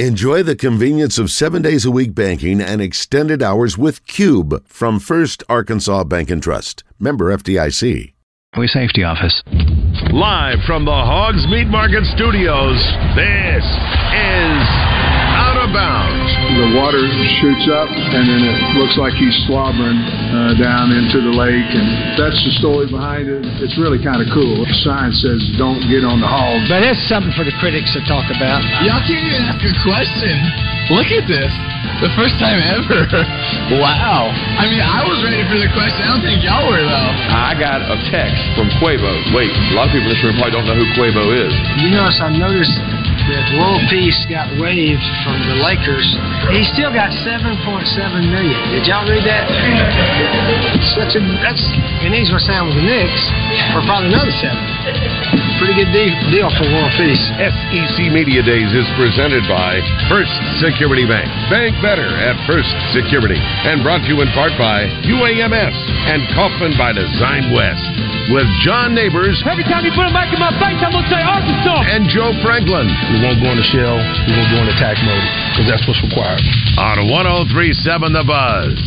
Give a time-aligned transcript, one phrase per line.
[0.00, 4.98] Enjoy the convenience of seven days a week banking and extended hours with Cube from
[4.98, 6.82] First Arkansas Bank and Trust.
[6.98, 8.12] Member FDIC.
[8.58, 9.40] We safety office.
[10.10, 12.74] Live from the Hogs Meat Market Studios,
[13.14, 14.66] this is
[15.38, 16.43] out of bounds.
[16.54, 17.02] The water
[17.42, 22.14] shoots up, and then it looks like he's slobbering uh, down into the lake, and
[22.14, 23.42] that's the story behind it.
[23.58, 24.62] It's really kind of cool.
[24.62, 28.00] The sign says, "Don't get on the hog." But it's something for the critics to
[28.06, 28.62] talk about.
[28.86, 30.34] Y'all can't even ask a question.
[30.94, 31.50] Look at this.
[32.02, 33.06] The first time ever.
[33.82, 34.28] wow.
[34.58, 36.04] I mean, I was ready for the question.
[36.04, 37.10] I don't think y'all were, though.
[37.32, 39.10] I got a text from Quavo.
[39.32, 41.54] Wait, a lot of people in this room probably don't know who Quavo is.
[41.80, 42.76] You notice I noticed
[43.30, 46.04] that World Peace got waived from the Lakers.
[46.52, 47.62] He still got 7.7
[48.28, 48.58] million.
[48.72, 49.48] Did y'all read that?
[50.96, 51.64] Such a that's
[52.04, 53.22] and he's going to with the Knicks
[53.72, 55.43] for probably another seven.
[55.62, 57.22] Pretty good deal, deal for World Peace.
[57.38, 59.78] SEC Media Days is presented by
[60.10, 61.30] First Security Bank.
[61.46, 63.38] Bank better at First Security.
[63.38, 65.76] And brought to you in part by UAMS
[66.10, 67.86] and Kaufman by Design West.
[68.34, 69.38] With John Neighbors.
[69.46, 71.86] Every time you put a mic in my face, I'm going to say Arkansas.
[71.86, 72.90] And Joe Franklin.
[73.14, 73.94] We won't go in the shell.
[74.26, 76.42] We won't go in attack mode because that's what's required.
[76.82, 78.78] On 1037 The Buzz.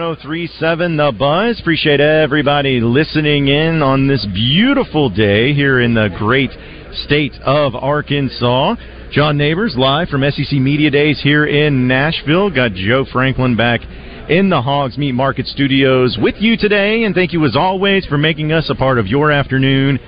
[0.00, 1.58] 1037 The Buzz.
[1.58, 6.50] Appreciate everybody listening in on this beautiful day here in the great
[6.92, 8.74] state of Arkansas.
[9.10, 12.50] John Neighbors live from SEC Media Days here in Nashville.
[12.50, 13.80] Got Joe Franklin back
[14.28, 18.18] in the Hogs Meat Market Studios with you today, and thank you as always for
[18.18, 19.98] making us a part of your afternoon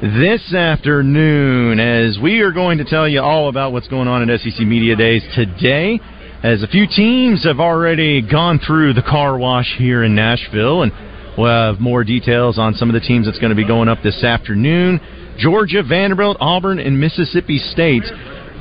[0.00, 4.40] this afternoon as we are going to tell you all about what's going on at
[4.40, 6.00] SEC Media Days today
[6.46, 10.92] as a few teams have already gone through the car wash here in Nashville, and
[11.36, 13.98] we'll have more details on some of the teams that's going to be going up
[14.04, 15.00] this afternoon.
[15.40, 18.04] Georgia, Vanderbilt, Auburn, and Mississippi State.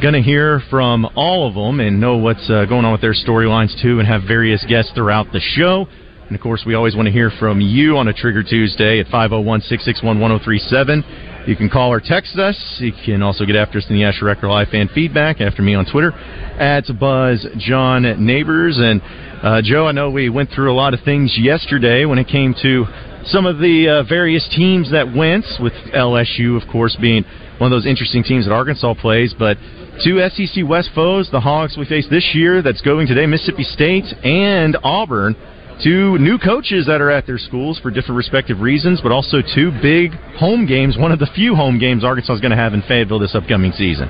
[0.01, 3.13] Going to hear from all of them and know what's uh, going on with their
[3.13, 5.85] storylines too, and have various guests throughout the show.
[6.25, 9.05] And of course, we always want to hear from you on a Trigger Tuesday at
[9.09, 11.34] 501 661 1037.
[11.47, 12.57] You can call or text us.
[12.79, 15.75] You can also get after us in the Asher Record Live fan feedback after me
[15.75, 18.79] on Twitter at Buzz John Neighbors.
[18.79, 18.99] And
[19.43, 22.55] uh, Joe, I know we went through a lot of things yesterday when it came
[22.63, 22.85] to
[23.25, 27.23] some of the uh, various teams that went, with LSU, of course, being
[27.59, 29.35] one of those interesting teams that Arkansas plays.
[29.37, 29.57] But
[30.03, 34.05] two SEC West foes, the Hogs we face this year, that's going today, Mississippi State
[34.23, 35.35] and Auburn
[35.83, 39.71] two new coaches that are at their schools for different respective reasons, but also two
[39.81, 42.81] big home games, one of the few home games Arkansas is going to have in
[42.83, 44.09] Fayetteville this upcoming season.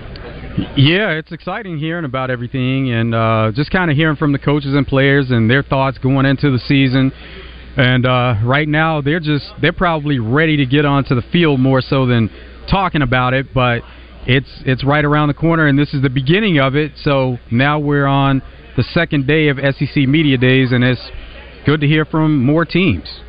[0.78, 4.74] Yeah, it's exciting hearing about everything and uh, just kind of hearing from the coaches
[4.74, 7.12] and players and their thoughts going into the season.
[7.76, 11.82] And uh, right now, they're just they're probably ready to get onto the field more
[11.82, 12.30] so than
[12.72, 13.54] talking about it.
[13.54, 13.82] But
[14.26, 16.94] it's it's right around the corner, and this is the beginning of it.
[17.04, 18.42] So now we're on
[18.78, 21.02] the second day of SEC Media Days, and it's
[21.66, 23.22] good to hear from more teams.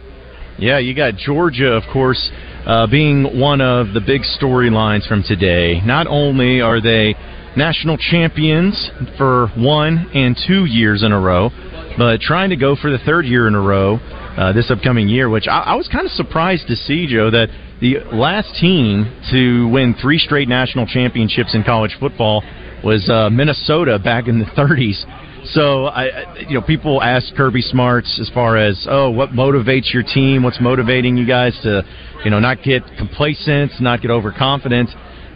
[0.58, 2.30] Yeah, you got Georgia, of course,
[2.66, 5.80] uh, being one of the big storylines from today.
[5.84, 7.14] Not only are they
[7.56, 11.50] national champions for one and two years in a row,
[11.98, 13.96] but trying to go for the third year in a row
[14.36, 17.48] uh, this upcoming year, which I, I was kind of surprised to see, Joe, that
[17.80, 22.42] the last team to win three straight national championships in college football
[22.84, 25.04] was uh, Minnesota back in the 30s.
[25.50, 30.02] So I, you know, people ask Kirby Smarts as far as, oh, what motivates your
[30.02, 30.42] team?
[30.42, 31.82] What's motivating you guys to,
[32.24, 34.90] you know, not get complacent, not get overconfident?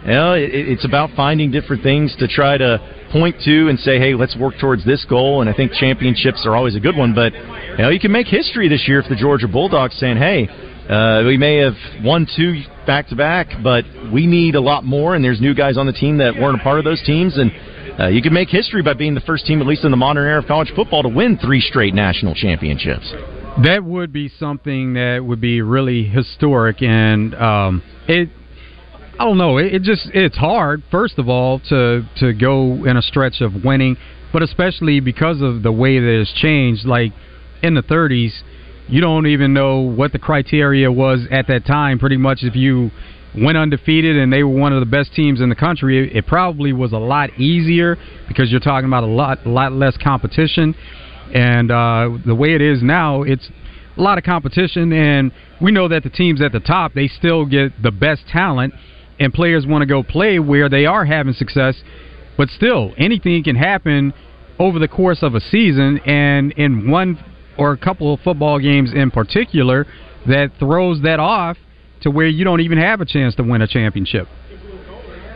[0.05, 2.79] You know, it, it's about finding different things to try to
[3.13, 5.43] point to and say, hey, let's work towards this goal.
[5.43, 7.15] And I think championships are always a good one.
[7.15, 10.49] But you know, you can make history this year if the Georgia Bulldogs saying, hey.
[10.91, 15.15] Uh, we may have won two back to back, but we need a lot more,
[15.15, 17.53] and there's new guys on the team that weren't a part of those teams, and
[18.01, 20.27] uh, you can make history by being the first team, at least in the modern
[20.27, 23.13] era of college football, to win three straight national championships.
[23.65, 28.31] That would be something that would be really historic, and um, it.
[29.19, 29.59] I don't know.
[29.59, 30.83] It, it just it's hard.
[30.91, 33.99] First of all, to to go in a stretch of winning,
[34.33, 36.87] but especially because of the way that it's changed.
[36.87, 37.13] Like
[37.63, 38.33] in the 30s,
[38.89, 41.99] you don't even know what the criteria was at that time.
[41.99, 42.91] Pretty much, if you
[43.37, 46.73] went undefeated and they were one of the best teams in the country, it, probably
[46.73, 47.97] was a lot easier
[48.29, 50.75] because you're talking about a lot, lot less competition.
[51.33, 53.49] And uh, the way it is now, it's
[53.97, 57.45] a lot of competition, and we know that the teams at the top they still
[57.45, 58.75] get the best talent,
[59.19, 61.77] and players want to go play where they are having success.
[62.37, 64.15] But still, anything can happen
[64.59, 67.23] over the course of a season, and in one
[67.59, 69.87] or a couple of football games in particular,
[70.27, 71.57] that throws that off
[72.03, 74.29] to where you don't even have a chance to win a championship.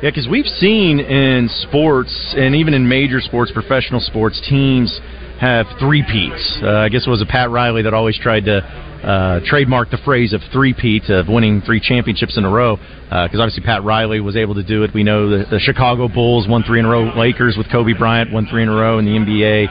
[0.03, 5.01] Yeah, because we've seen in sports and even in major sports, professional sports, teams
[5.41, 6.59] have three peats.
[6.63, 9.99] Uh, I guess it was a Pat Riley that always tried to uh, trademark the
[9.99, 12.77] phrase of three peat of winning three championships in a row.
[12.77, 14.93] Because uh, obviously Pat Riley was able to do it.
[14.95, 17.13] We know the, the, Chicago Bulls won three in a row.
[17.17, 19.69] Lakers with Kobe Bryant won three in a row in the NBA.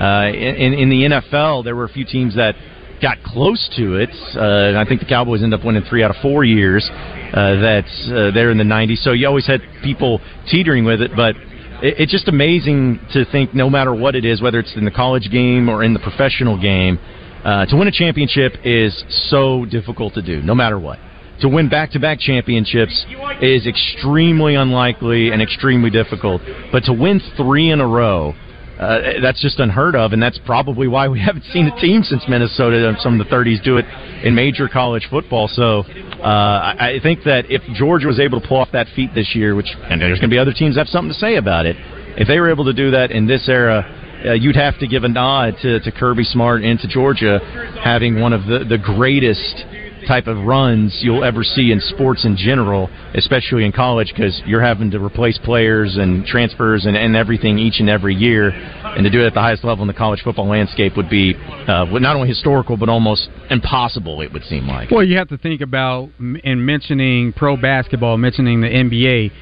[0.00, 2.54] Uh, in, in the NFL, there were a few teams that
[3.00, 4.10] got close to it.
[4.34, 6.88] Uh, I think the Cowboys end up winning three out of four years.
[6.92, 8.98] Uh, that's uh, there in the '90s.
[8.98, 11.36] So you always had people teetering with it, but
[11.82, 14.90] it, it's just amazing to think, no matter what it is, whether it's in the
[14.90, 16.98] college game or in the professional game,
[17.44, 20.98] uh, to win a championship is so difficult to do, no matter what.
[21.42, 23.04] To win back-to-back championships
[23.42, 26.40] is extremely unlikely and extremely difficult,
[26.72, 28.34] but to win three in a row
[28.78, 32.22] uh, that's just unheard of, and that's probably why we haven't seen a team since
[32.28, 33.86] Minnesota in some of the 30s do it
[34.24, 35.48] in major college football.
[35.48, 35.80] So
[36.20, 39.34] uh, I, I think that if Georgia was able to pull off that feat this
[39.34, 41.66] year, which and there's going to be other teams that have something to say about
[41.66, 41.76] it,
[42.18, 43.84] if they were able to do that in this era,
[44.26, 47.38] uh, you'd have to give a nod to, to Kirby Smart and to Georgia
[47.84, 49.64] having one of the, the greatest
[50.06, 54.62] type of runs you'll ever see in sports in general, especially in college, because you're
[54.62, 58.50] having to replace players and transfers and, and everything each and every year.
[58.50, 61.34] And to do it at the highest level in the college football landscape would be
[61.34, 64.90] uh, not only historical, but almost impossible, it would seem like.
[64.90, 69.32] Well, you have to think about, in mentioning pro basketball, mentioning the NBA,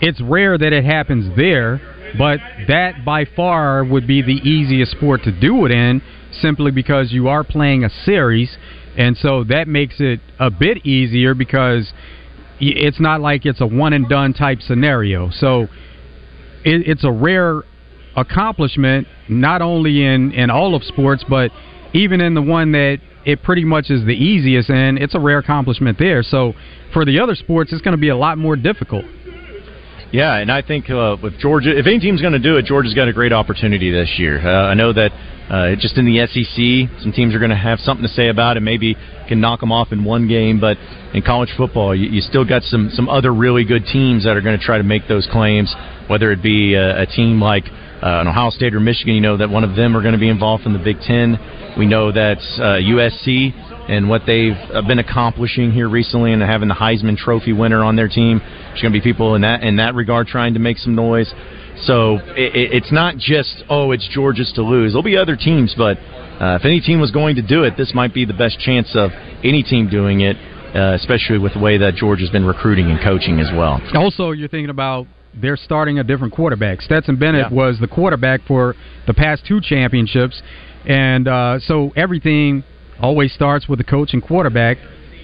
[0.00, 1.80] it's rare that it happens there,
[2.16, 2.38] but
[2.68, 6.00] that by far would be the easiest sport to do it in
[6.40, 8.56] simply because you are playing a series
[8.98, 11.90] and so that makes it a bit easier because
[12.60, 15.30] it's not like it's a one and done type scenario.
[15.30, 15.62] So
[16.64, 17.62] it, it's a rare
[18.16, 21.52] accomplishment, not only in, in all of sports, but
[21.94, 25.38] even in the one that it pretty much is the easiest, and it's a rare
[25.38, 26.24] accomplishment there.
[26.24, 26.54] So
[26.92, 29.04] for the other sports, it's going to be a lot more difficult.
[30.10, 32.94] Yeah, and I think uh, with Georgia, if any team's going to do it, Georgia's
[32.94, 34.40] got a great opportunity this year.
[34.40, 35.12] Uh, I know that
[35.50, 38.56] uh, just in the SEC, some teams are going to have something to say about
[38.56, 38.60] it.
[38.60, 38.96] Maybe
[39.28, 40.76] can knock them off in one game, but
[41.14, 44.40] in college football, you, you still got some some other really good teams that are
[44.40, 45.74] going to try to make those claims.
[46.08, 49.36] Whether it be a, a team like uh, an Ohio State or Michigan, you know
[49.36, 51.38] that one of them are going to be involved in the Big Ten.
[51.78, 53.52] We know that uh, USC
[53.88, 57.96] and what they've uh, been accomplishing here recently, and having the Heisman Trophy winner on
[57.96, 58.38] their team.
[58.38, 61.32] There's going to be people in that in that regard trying to make some noise.
[61.82, 64.92] So it, it's not just oh, it's Georgia's to lose.
[64.92, 65.98] There'll be other teams, but
[66.40, 68.94] uh, if any team was going to do it, this might be the best chance
[68.94, 69.10] of
[69.44, 70.36] any team doing it.
[70.68, 73.80] Uh, especially with the way that Georgia's been recruiting and coaching as well.
[73.94, 76.82] Also, you're thinking about they're starting a different quarterback.
[76.82, 77.56] Stetson Bennett yeah.
[77.56, 78.74] was the quarterback for
[79.06, 80.42] the past two championships,
[80.84, 82.64] and uh, so everything
[83.00, 84.76] always starts with the coach and quarterback.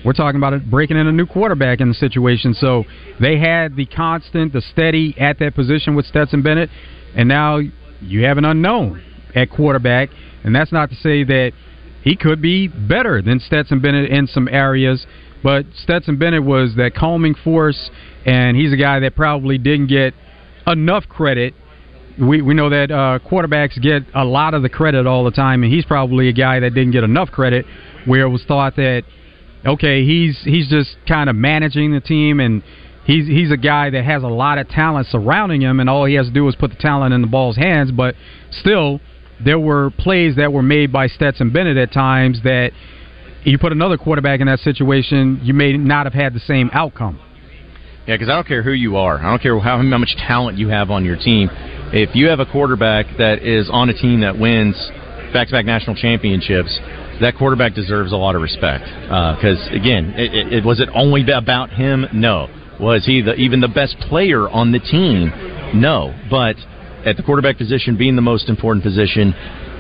[0.04, 2.54] We're talking about it, breaking in a new quarterback in the situation.
[2.54, 2.84] So
[3.20, 6.70] they had the constant, the steady at that position with Stetson Bennett,
[7.16, 7.60] and now
[8.00, 9.02] you have an unknown
[9.34, 10.10] at quarterback.
[10.42, 11.52] And that's not to say that
[12.02, 15.06] he could be better than Stetson Bennett in some areas,
[15.42, 17.90] but Stetson Bennett was that calming force,
[18.26, 20.12] and he's a guy that probably didn't get
[20.66, 21.54] enough credit
[22.18, 25.62] we we know that uh, quarterbacks get a lot of the credit all the time,
[25.62, 27.66] and he's probably a guy that didn't get enough credit,
[28.04, 29.02] where it was thought that
[29.66, 32.62] okay, he's he's just kind of managing the team, and
[33.04, 36.14] he's he's a guy that has a lot of talent surrounding him, and all he
[36.14, 37.90] has to do is put the talent in the ball's hands.
[37.90, 38.14] But
[38.50, 39.00] still,
[39.44, 42.72] there were plays that were made by Stetson Bennett at times that
[43.44, 47.20] you put another quarterback in that situation, you may not have had the same outcome.
[48.06, 49.18] Yeah, because I don't care who you are.
[49.18, 51.48] I don't care how, how much talent you have on your team.
[51.92, 54.76] If you have a quarterback that is on a team that wins
[55.32, 56.78] back-to-back national championships,
[57.20, 58.84] that quarterback deserves a lot of respect.
[58.84, 62.06] Because uh, again, it, it, it, was it only about him?
[62.12, 62.48] No.
[62.80, 65.30] Was he the, even the best player on the team?
[65.74, 66.14] No.
[66.30, 66.56] But
[67.06, 69.32] at the quarterback position, being the most important position,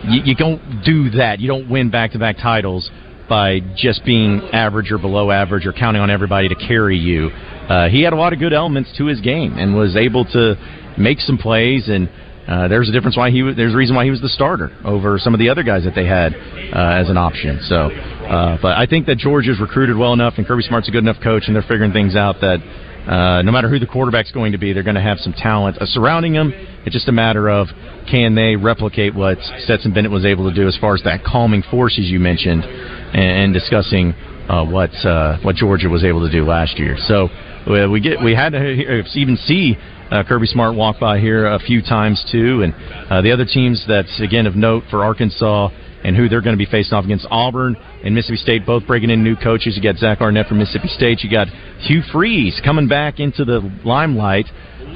[0.08, 1.40] you, you don't do that.
[1.40, 2.90] You don't win back to back titles
[3.28, 7.30] by just being average or below average or counting on everybody to carry you.
[7.30, 10.56] Uh, he had a lot of good elements to his game and was able to
[10.98, 12.08] make some plays and.
[12.46, 15.18] Uh, there's a difference why he there's a reason why he was the starter over
[15.18, 17.58] some of the other guys that they had uh, as an option.
[17.62, 21.04] So, uh, but I think that Georgia's recruited well enough, and Kirby Smart's a good
[21.04, 22.60] enough coach, and they're figuring things out that
[23.08, 25.78] uh, no matter who the quarterback's going to be, they're going to have some talent
[25.80, 26.52] uh, surrounding them.
[26.84, 27.68] It's just a matter of
[28.10, 31.62] can they replicate what Stetson Bennett was able to do as far as that calming
[31.70, 34.12] force, as you mentioned, and, and discussing
[34.48, 36.96] uh, what uh, what Georgia was able to do last year.
[37.08, 37.28] So
[37.66, 39.76] we get we had to even see
[40.10, 42.74] uh, Kirby Smart walk by here a few times too, and
[43.10, 45.68] uh, the other teams that's again of note for Arkansas
[46.04, 49.08] and who they're going to be facing off against Auburn and Mississippi State, both breaking
[49.08, 49.74] in new coaches.
[49.74, 51.24] You got Zach Arnett from Mississippi State.
[51.24, 51.48] You got
[51.80, 54.44] Hugh Freeze coming back into the limelight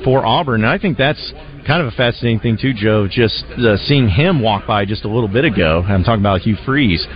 [0.05, 1.33] for Auburn, and I think that's
[1.67, 3.09] kind of a fascinating thing too, Joe.
[3.11, 5.83] Just uh, seeing him walk by just a little bit ago.
[5.87, 7.07] I'm talking about Hugh Freeze,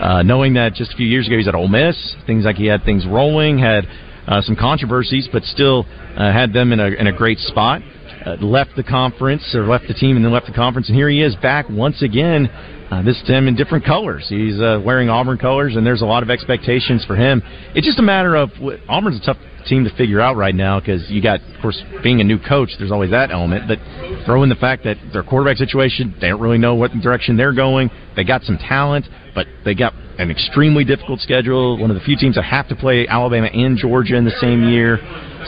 [0.00, 2.16] uh, knowing that just a few years ago he's at Ole Miss.
[2.26, 3.84] Things like he had things rolling, had
[4.40, 5.86] some controversies, but still
[6.16, 7.82] uh, had them in a in a great spot.
[8.24, 11.08] Uh, left the conference or left the team and then left the conference, and here
[11.08, 12.48] he is back once again.
[12.92, 14.26] Uh, this time in different colors.
[14.28, 17.42] He's uh, wearing Auburn colors, and there's a lot of expectations for him.
[17.74, 18.50] It's just a matter of
[18.86, 22.20] Auburn's a tough team to figure out right now because you got, of course, being
[22.20, 22.70] a new coach.
[22.78, 23.78] There's always that element, but
[24.26, 27.54] throw in the fact that their quarterback situation, they don't really know what direction they're
[27.54, 27.90] going.
[28.14, 31.78] They got some talent, but they got an extremely difficult schedule.
[31.78, 34.68] One of the few teams that have to play Alabama and Georgia in the same
[34.68, 34.98] year.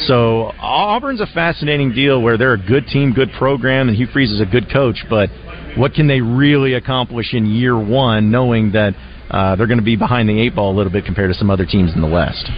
[0.07, 4.33] So Auburn's a fascinating deal where they're a good team, good program, and Hugh Freeze
[4.33, 5.05] is a good coach.
[5.09, 5.31] But
[5.77, 8.95] what can they really accomplish in year one, knowing that
[9.31, 11.51] uh, they're going to be behind the eight ball a little bit compared to some
[11.51, 12.49] other teams in the West?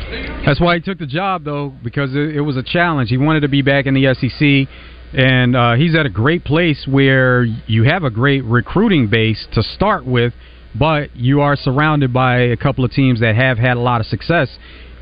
[0.44, 3.10] That's why he took the job, though, because it, it was a challenge.
[3.10, 4.68] He wanted to be back in the SEC.
[5.12, 9.62] And uh, he's at a great place where you have a great recruiting base to
[9.62, 10.34] start with,
[10.78, 14.06] but you are surrounded by a couple of teams that have had a lot of
[14.06, 14.48] success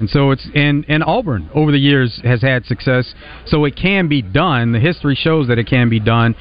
[0.01, 3.15] and so it's and and Auburn over the years has had success,
[3.47, 4.73] so it can be done.
[4.73, 6.35] The history shows that it can be done,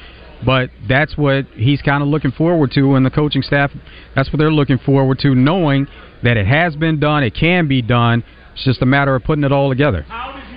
[0.44, 3.70] but that's what he's kind of looking forward to, and the coaching staff
[4.14, 5.86] that's what they're looking forward to, knowing
[6.22, 8.24] that it has been done, it can be done.
[8.54, 10.04] It's just a matter of putting it all together.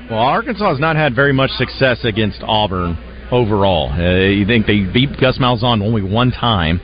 [0.10, 2.98] Well, Arkansas has not had very much success against Auburn
[3.31, 3.91] overall.
[3.91, 6.79] Uh, you think they beat Gus Malzahn only one time,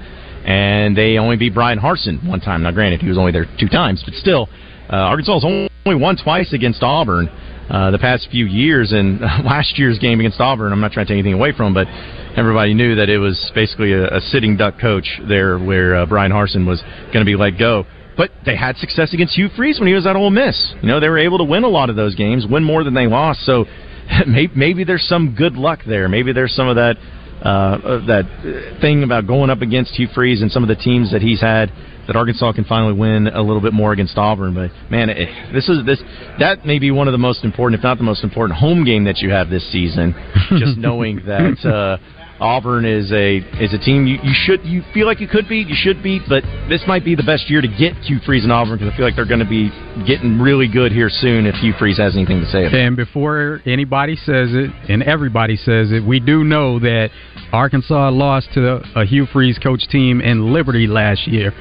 [0.46, 2.64] and they only beat Bryan Harsin one time.
[2.64, 4.50] Now, granted, he was only there two times, but still,
[4.92, 7.30] uh, Arkansas has only won twice against Auburn
[7.70, 11.14] uh, the past few years, and last year's game against Auburn, I'm not trying to
[11.14, 11.88] take anything away from, but
[12.36, 16.32] everybody knew that it was basically a, a sitting duck coach there, where uh, Bryan
[16.32, 16.82] Harsin was
[17.14, 17.86] going to be let go.
[18.16, 20.74] But they had success against Hugh Freeze when he was at Ole Miss.
[20.82, 22.94] You know, they were able to win a lot of those games, win more than
[22.94, 23.44] they lost.
[23.46, 23.66] So
[24.28, 26.08] maybe, maybe there's some good luck there.
[26.10, 26.98] Maybe there's some of that
[27.42, 31.22] uh, that thing about going up against Hugh Freeze and some of the teams that
[31.22, 31.72] he's had
[32.08, 34.54] that Arkansas can finally win a little bit more against Auburn.
[34.54, 36.02] But man, it, this is this
[36.40, 39.06] that may be one of the most important, if not the most important, home game
[39.06, 40.14] that you have this season.
[40.58, 41.98] Just knowing that uh,
[42.44, 45.70] Auburn is a is a team you, you should you feel like you could beat,
[45.70, 48.52] you should beat, but this might be the best year to get Hugh Freeze and
[48.52, 49.72] Auburn because I feel like they're going to be
[50.06, 52.86] getting really good here soon if Hugh Freeze has anything to say about it.
[52.86, 57.12] And before anybody says it, and everybody says it, we do know that
[57.54, 61.54] Arkansas lost to a Hugh Freeze coach team in Liberty last year.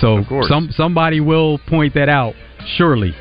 [0.00, 2.34] So some somebody will point that out,
[2.76, 3.14] surely.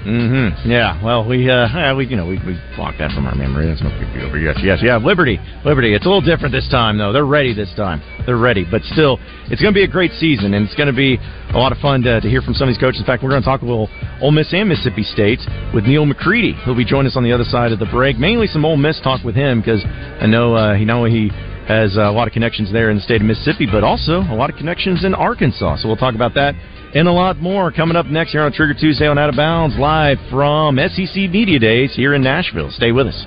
[0.00, 0.70] Mm-hmm.
[0.70, 1.02] Yeah.
[1.04, 3.66] Well, we uh, we you know we we blocked that from our memory.
[3.68, 4.30] That's no big deal.
[4.30, 4.96] But yes, yes, yeah.
[4.96, 5.94] Liberty, Liberty.
[5.94, 7.12] It's a little different this time, though.
[7.12, 8.00] They're ready this time.
[8.24, 9.18] They're ready, but still,
[9.52, 11.18] it's going to be a great season, and it's going to be
[11.52, 13.00] a lot of fun to, to hear from some of these coaches.
[13.00, 13.88] In fact, we're going to talk a little
[14.22, 15.40] Ole Miss and Mississippi State
[15.74, 16.54] with Neal McCready.
[16.64, 18.16] He'll be joining us on the other side of the break.
[18.18, 21.28] Mainly some Ole Miss talk with him because I know uh, he know he
[21.68, 24.50] has a lot of connections there in the state of Mississippi, but also a lot
[24.50, 25.76] of connections in Arkansas.
[25.76, 26.54] So we'll talk about that
[26.94, 29.76] and a lot more coming up next here on Trigger Tuesday on Out of Bounds,
[29.78, 32.70] live from SEC Media Days here in Nashville.
[32.70, 33.26] Stay with us.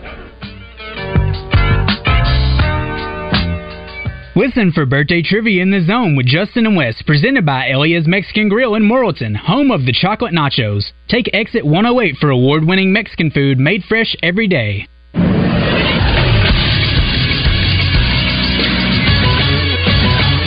[4.36, 8.50] Listen for birthday trivia in the zone with Justin and Wes, presented by Elia's Mexican
[8.50, 10.91] Grill in Morrilton, home of the chocolate nachos.
[11.08, 14.88] Take exit 108 for award winning Mexican food made fresh every day.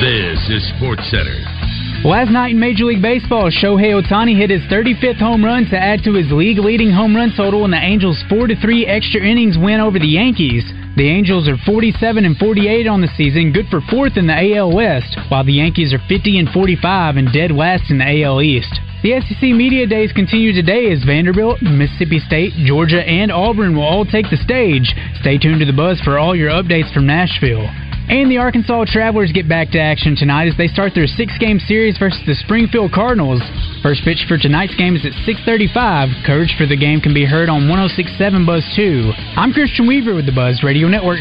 [0.03, 1.56] This is Sports Center.
[2.05, 6.05] Last night in Major League Baseball, Shohei Ohtani hit his 35th home run to add
[6.05, 9.81] to his league leading home run total in the Angels' 4 3 extra innings win
[9.81, 10.63] over the Yankees.
[10.97, 14.73] The Angels are 47 and 48 on the season, good for fourth in the AL
[14.73, 18.73] West, while the Yankees are 50 and 45 and dead last in the AL East.
[19.03, 24.05] The SEC Media Days continue today as Vanderbilt, Mississippi State, Georgia, and Auburn will all
[24.05, 24.95] take the stage.
[25.21, 27.69] Stay tuned to the buzz for all your updates from Nashville.
[28.09, 31.99] And the Arkansas Travelers get back to action tonight as they start their six-game series
[31.99, 33.43] versus the Springfield Cardinals.
[33.83, 36.25] First pitch for tonight's game is at 6:35.
[36.25, 39.13] Coverage for the game can be heard on 106.7 Buzz 2.
[39.37, 41.19] I'm Christian Weaver with the Buzz Radio Network.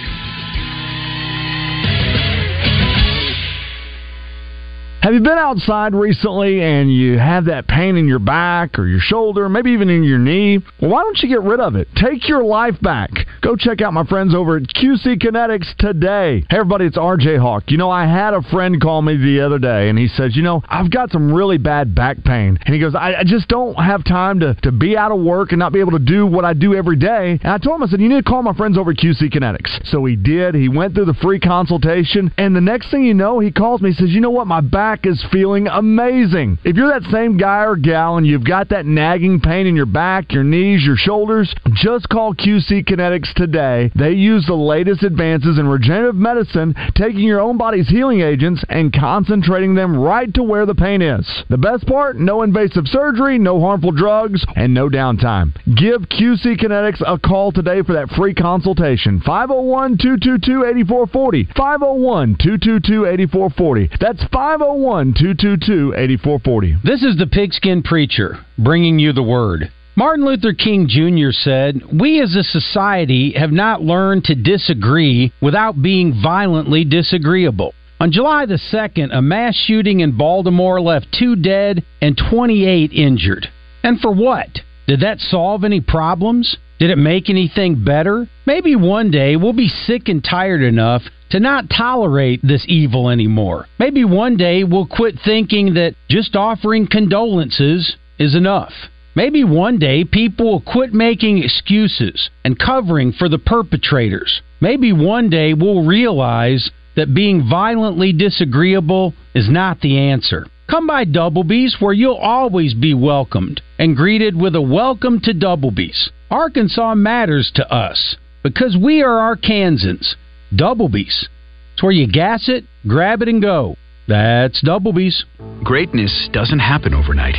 [5.05, 8.99] Have you been outside recently and you have that pain in your back or your
[8.99, 10.57] shoulder, maybe even in your knee?
[10.81, 11.87] Well, why don't you get rid of it?
[11.95, 13.11] Take your life back.
[13.43, 16.43] Go check out my friends over at QC Kinetix today.
[16.49, 17.65] Hey, everybody, it's RJ Hawk.
[17.67, 20.41] You know, I had a friend call me the other day and he says, You
[20.41, 22.57] know, I've got some really bad back pain.
[22.65, 25.51] And he goes, I, I just don't have time to, to be out of work
[25.51, 27.39] and not be able to do what I do every day.
[27.43, 29.31] And I told him, I said, You need to call my friends over at QC
[29.31, 29.85] Kinetix.
[29.85, 30.55] So he did.
[30.55, 32.33] He went through the free consultation.
[32.39, 34.47] And the next thing you know, he calls me, he says, You know what?
[34.47, 36.59] My back is feeling amazing.
[36.63, 39.85] If you're that same guy or gal and you've got that nagging pain in your
[39.85, 43.91] back, your knees, your shoulders, just call QC Kinetix today.
[43.95, 48.93] They use the latest advances in regenerative medicine, taking your own body's healing agents and
[48.93, 51.27] concentrating them right to where the pain is.
[51.49, 52.17] The best part?
[52.17, 55.53] No invasive surgery, no harmful drugs, and no downtime.
[55.75, 59.21] Give QC Kinetix a call today for that free consultation.
[59.25, 61.49] 501 222 8440.
[61.55, 63.89] 501 222 8440.
[63.99, 66.77] That's 501 222 8440.
[66.83, 69.71] This is the Pigskin Preacher bringing you the word.
[69.95, 71.31] Martin Luther King Jr.
[71.31, 77.73] said, We as a society have not learned to disagree without being violently disagreeable.
[77.99, 83.47] On July the 2nd, a mass shooting in Baltimore left two dead and 28 injured.
[83.81, 84.49] And for what?
[84.85, 86.57] Did that solve any problems?
[86.77, 88.27] Did it make anything better?
[88.45, 93.67] Maybe one day we'll be sick and tired enough to not tolerate this evil anymore.
[93.79, 98.73] Maybe one day we'll quit thinking that just offering condolences is enough.
[99.15, 104.41] Maybe one day people will quit making excuses and covering for the perpetrators.
[104.59, 110.45] Maybe one day we'll realize that being violently disagreeable is not the answer.
[110.69, 116.09] Come by Doublebees where you'll always be welcomed and greeted with a welcome to Doublebees.
[116.31, 120.15] Arkansas matters to us because we are Arkansans.
[120.55, 121.27] Doublebees.
[121.73, 123.75] It's where you gas it, grab it, and go.
[124.07, 125.23] That's Doublebees.
[125.63, 127.35] Greatness doesn't happen overnight.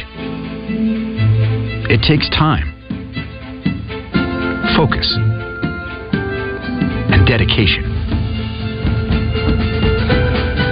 [1.89, 2.75] It takes time,
[4.77, 5.15] focus,
[7.13, 7.85] and dedication.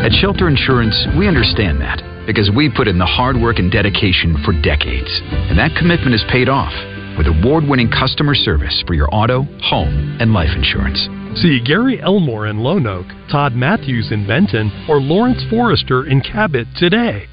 [0.04, 4.36] At Shelter Insurance, we understand that because we put in the hard work and dedication
[4.44, 5.20] for decades.
[5.30, 6.72] And that commitment is paid off
[7.16, 11.08] with award winning customer service for your auto, home, and life insurance.
[11.40, 16.66] See Gary Elmore in Lone Oak, Todd Matthews in Benton, or Lawrence Forrester in Cabot
[16.76, 17.26] today.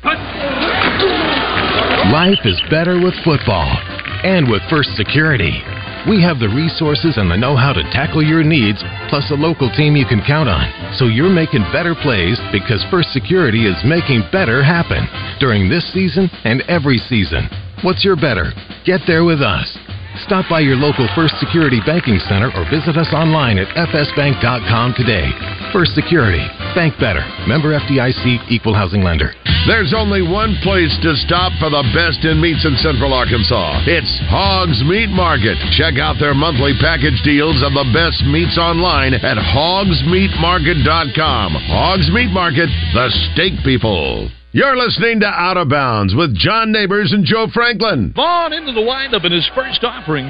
[2.11, 3.69] Life is better with football
[4.23, 5.61] and with First Security.
[6.09, 9.69] We have the resources and the know how to tackle your needs, plus a local
[9.69, 10.65] team you can count on.
[10.97, 15.05] So you're making better plays because First Security is making better happen
[15.39, 17.45] during this season and every season.
[17.83, 18.53] What's your better?
[18.85, 19.65] Get there with us.
[20.29, 25.25] Stop by your local First Security Banking Center or visit us online at fsbank.com today.
[25.73, 26.45] First Security.
[26.77, 27.25] Bank better.
[27.47, 29.33] Member FDIC Equal Housing Lender.
[29.65, 33.81] There's only one place to stop for the best in meats in Central Arkansas.
[33.89, 35.57] It's Hogs Meat Market.
[35.73, 41.49] Check out their monthly package deals of the best meats online at hogsmeatmarket.com.
[41.65, 44.29] Hogs Meat Market, the steak people.
[44.53, 48.11] You're listening to Out of Bounds with John Neighbors and Joe Franklin.
[48.13, 50.25] Vaughn into the windup in his first offering.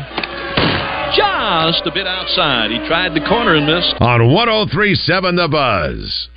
[1.17, 2.69] Just a bit outside.
[2.69, 3.95] He tried the corner and missed.
[3.99, 6.29] On 1037 The Buzz.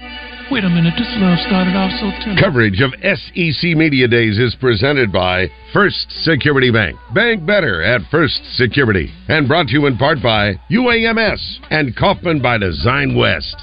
[0.51, 2.41] Wait a minute, this love started off so tender.
[2.41, 6.97] Coverage of SEC Media Days is presented by First Security Bank.
[7.15, 9.13] Bank better at First Security.
[9.29, 13.57] And brought to you in part by UAMS and Kaufman by Design West.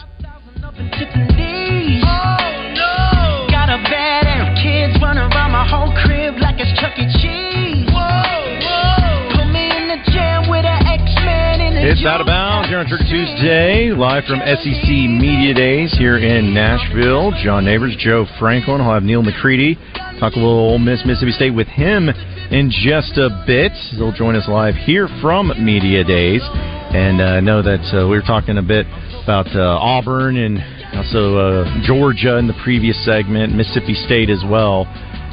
[5.81, 7.09] Whole crib like it's Chuck E.
[7.09, 7.89] Cheese.
[7.89, 9.33] Whoa, whoa.
[9.33, 12.77] Put me in the jam with an X-Man in the It's out of bounds here
[12.77, 17.33] on Trigger Tuesday, live from SEC Media Days here in Nashville.
[17.41, 18.79] John Neighbors, Joe Franklin.
[18.79, 19.73] I'll have Neal McCready
[20.21, 22.09] talk a little Ole Miss, Mississippi State with him
[22.53, 23.73] in just a bit.
[23.97, 26.45] He'll join us live here from Media Days.
[26.93, 28.85] And I uh, know that uh, we were talking a bit
[29.25, 30.61] about uh, Auburn and
[30.93, 34.85] also uh, Georgia in the previous segment, Mississippi State as well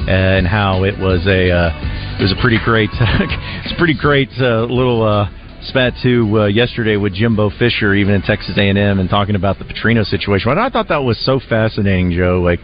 [0.07, 4.29] and how it was a uh, it was a pretty great it's a pretty great
[4.39, 5.29] uh, little uh,
[5.63, 9.65] spat to uh, yesterday with Jimbo Fisher even in Texas A&M and talking about the
[9.65, 10.51] Petrino situation.
[10.51, 12.41] And I thought that was so fascinating, Joe.
[12.41, 12.59] Like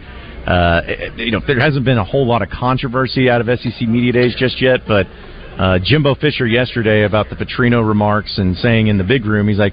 [0.46, 0.80] uh,
[1.16, 4.34] you know, there hasn't been a whole lot of controversy out of SEC media days
[4.38, 5.06] just yet, but
[5.58, 9.58] uh, Jimbo Fisher yesterday about the Petrino remarks and saying in the big room, he's
[9.58, 9.72] like,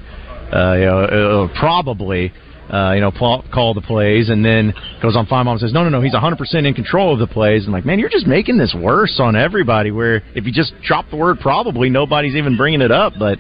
[0.52, 2.32] uh, you know, uh, probably
[2.74, 5.84] uh, you know, Paul, call the plays, and then goes on Finebaum and says, no,
[5.84, 7.66] no, no, he's 100% in control of the plays.
[7.66, 9.92] And like, man, you're just making this worse on everybody.
[9.92, 13.14] Where if you just drop the word probably, nobody's even bringing it up.
[13.20, 13.38] But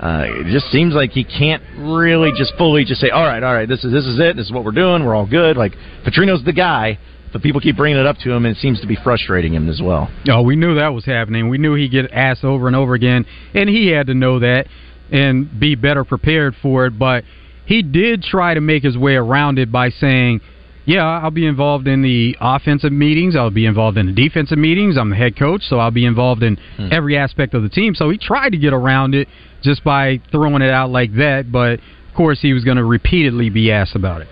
[0.00, 3.54] uh, it just seems like he can't really just fully just say, all right, all
[3.54, 5.56] right, this is this is it, this is what we're doing, we're all good.
[5.56, 6.98] Like Petrino's the guy.
[7.32, 9.70] But people keep bringing it up to him, and it seems to be frustrating him
[9.70, 10.10] as well.
[10.28, 11.48] Oh, we knew that was happening.
[11.48, 14.66] We knew he'd get asked over and over again, and he had to know that
[15.10, 16.98] and be better prepared for it.
[16.98, 17.24] But
[17.72, 20.40] he did try to make his way around it by saying,
[20.84, 23.34] yeah, I'll be involved in the offensive meetings.
[23.36, 24.98] I'll be involved in the defensive meetings.
[24.98, 26.88] I'm the head coach, so I'll be involved in Hmm.
[26.90, 27.94] every aspect of the team.
[27.94, 29.26] So he tried to get around it
[29.62, 31.50] just by throwing it out like that.
[31.50, 34.28] But of course, he was going to repeatedly be asked about it.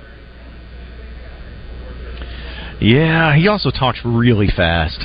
[2.80, 4.98] Yeah, he also talks really fast.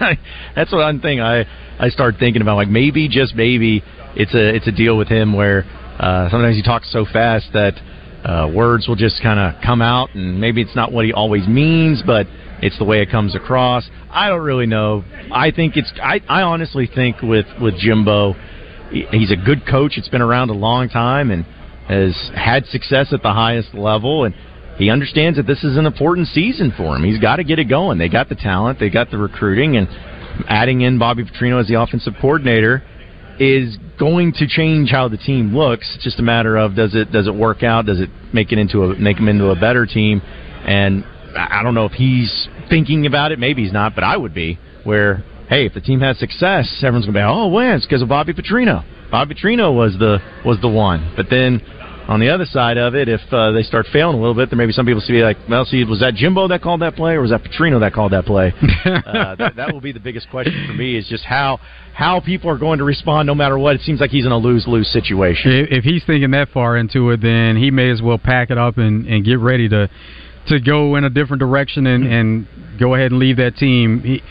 [0.00, 0.18] Like,
[0.56, 1.44] That's one thing I
[1.78, 2.56] I start thinking about.
[2.56, 3.82] Like maybe just maybe
[4.14, 5.64] it's a it's a deal with him where
[5.98, 7.74] uh, sometimes he talks so fast that
[8.24, 11.46] uh, words will just kind of come out, and maybe it's not what he always
[11.46, 12.26] means, but
[12.60, 13.88] it's the way it comes across.
[14.10, 15.04] I don't really know.
[15.32, 18.34] I think it's I I honestly think with with Jimbo,
[18.90, 19.96] he's a good coach.
[19.96, 21.44] It's been around a long time and
[21.88, 24.34] has had success at the highest level and
[24.78, 27.04] he understands that this is an important season for him.
[27.04, 27.98] He's got to get it going.
[27.98, 29.88] They got the talent, they got the recruiting, and
[30.48, 32.82] adding in Bobby Petrino as the offensive coordinator
[33.38, 35.90] is going to change how the team looks.
[35.94, 37.86] It's just a matter of does it does it work out?
[37.86, 40.20] Does it make it into a make him into a better team?
[40.20, 41.04] And
[41.36, 43.38] I don't know if he's thinking about it.
[43.38, 44.58] Maybe he's not, but I would be.
[44.84, 48.08] Where hey, if the team has success, everyone's gonna be oh, when it's because of
[48.08, 48.84] Bobby Petrino.
[49.10, 51.12] Bobby Petrino was the was the one.
[51.16, 51.60] But then
[52.08, 54.56] on the other side of it, if uh, they start failing a little bit, there
[54.56, 57.14] may be some people see like, well, see, was that Jimbo that called that play,
[57.14, 58.52] or was that Petrino that called that play?
[58.84, 61.58] uh, that, that will be the biggest question for me is just how
[61.92, 63.74] how people are going to respond no matter what.
[63.74, 65.50] It seems like he's in a lose lose situation.
[65.50, 68.58] If, if he's thinking that far into it, then he may as well pack it
[68.58, 69.90] up and, and get ready to
[70.48, 74.00] to go in a different direction and, and go ahead and leave that team.
[74.00, 74.22] He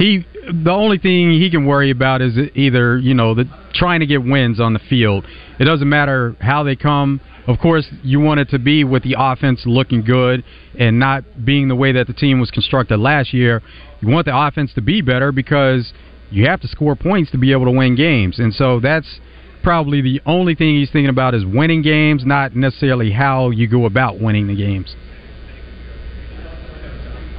[0.00, 4.06] he the only thing he can worry about is either you know the trying to
[4.06, 5.26] get wins on the field.
[5.58, 7.20] It doesn't matter how they come.
[7.46, 10.42] Of course, you want it to be with the offense looking good
[10.78, 13.62] and not being the way that the team was constructed last year.
[14.00, 15.92] You want the offense to be better because
[16.30, 19.20] you have to score points to be able to win games, and so that's
[19.62, 23.84] probably the only thing he's thinking about is winning games, not necessarily how you go
[23.84, 24.94] about winning the games.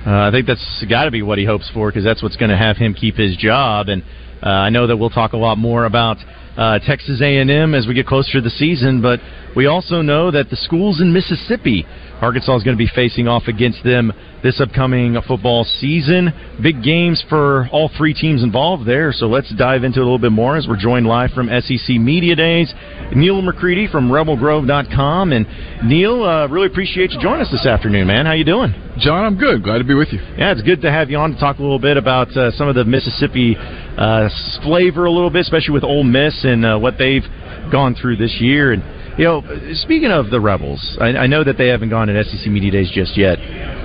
[0.06, 2.50] Uh, I think that's got to be what he hopes for because that's what's going
[2.50, 3.88] to have him keep his job.
[3.88, 4.02] And
[4.42, 6.18] uh, I know that we'll talk a lot more about
[6.58, 9.20] uh, Texas A&M as we get closer to the season, but
[9.56, 11.86] we also know that the schools in Mississippi,
[12.22, 16.32] Arkansas is going to be facing off against them this upcoming football season.
[16.62, 19.12] Big games for all three teams involved there.
[19.12, 21.90] So let's dive into it a little bit more as we're joined live from SEC
[21.98, 22.74] Media Days.
[23.16, 25.32] Neal McCready from RebelGrove.com.
[25.32, 25.48] And
[25.88, 28.26] Neal, uh, really appreciate you joining us this afternoon, man.
[28.26, 28.74] How you doing?
[29.00, 29.64] John, I'm good.
[29.64, 30.20] Glad to be with you.
[30.38, 32.68] Yeah, it's good to have you on to talk a little bit about uh, some
[32.68, 34.30] of the Mississippi uh,
[34.64, 37.26] flavor a little bit, especially with Ole Miss and uh, what they've
[37.72, 38.74] gone through this year.
[38.74, 38.84] And
[39.18, 39.44] you know,
[39.74, 42.92] speaking of the Rebels, I, I know that they haven't gone to SEC Media Days
[42.94, 43.38] just yet,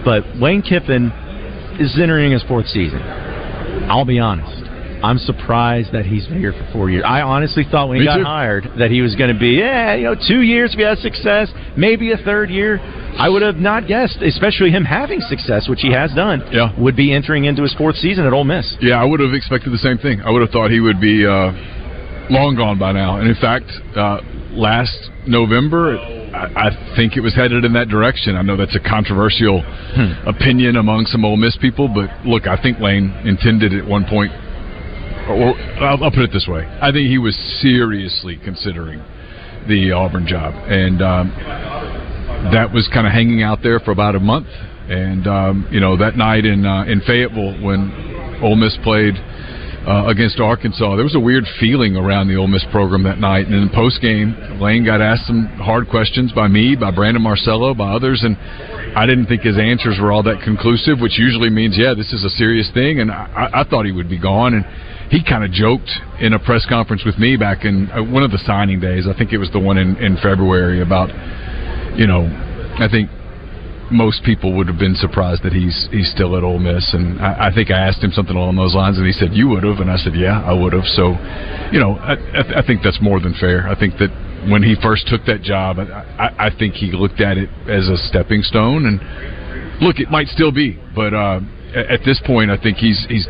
[0.05, 1.11] but Lane Kiffin
[1.81, 3.01] is entering his fourth season.
[3.91, 4.63] I'll be honest.
[5.05, 7.05] I'm surprised that he's been here for four years.
[7.07, 8.25] I honestly thought when he Me got too.
[8.25, 10.99] hired that he was going to be, yeah, you know, two years if he has
[11.01, 12.79] success, maybe a third year.
[12.81, 16.43] I would have not guessed, especially him having success, which he has done.
[16.51, 16.73] Yeah.
[16.81, 18.75] would be entering into his fourth season at Ole Miss.
[18.81, 20.23] Yeah, I would have expected the same thing.
[20.23, 21.53] I would have thought he would be uh,
[22.31, 23.19] long gone by now.
[23.19, 28.37] And in fact, uh, last November, I, I think it was headed in that direction.
[28.37, 29.63] I know that's a controversial
[30.27, 34.33] opinion among some Ole Miss people, but look, I think Lane intended at one point,
[35.29, 39.03] or I'll, I'll put it this way: I think he was seriously considering
[39.69, 41.31] the Auburn job, and um,
[42.53, 44.49] that was kind of hanging out there for about a month.
[44.89, 47.91] And um, you know that night in uh, in Fayetteville when
[48.43, 49.15] Ole Miss played
[49.87, 53.47] uh, against Arkansas, there was a weird feeling around the Ole Miss program that night.
[53.47, 57.23] And in the post game, Lane got asked some hard questions by me, by Brandon
[57.23, 58.37] Marcello, by others, and
[58.99, 62.25] I didn't think his answers were all that conclusive, which usually means yeah, this is
[62.25, 63.01] a serious thing.
[63.01, 64.65] And I, I thought he would be gone and.
[65.09, 68.33] He kind of joked in a press conference with me back in uh, one of
[68.33, 69.07] the signing days.
[69.07, 71.11] I think it was the one in, in February about,
[71.97, 73.09] you know, I think
[73.91, 77.49] most people would have been surprised that he's he's still at Ole Miss, and I,
[77.49, 79.79] I think I asked him something along those lines, and he said, "You would have,"
[79.79, 81.15] and I said, "Yeah, I would have." So,
[81.71, 83.69] you know, I, I, I think that's more than fair.
[83.69, 84.11] I think that
[84.51, 87.97] when he first took that job, I, I, think he looked at it as a
[87.97, 89.01] stepping stone, and
[89.81, 91.41] look, it might still be, but uh,
[91.75, 93.27] at, at this point, I think he's he's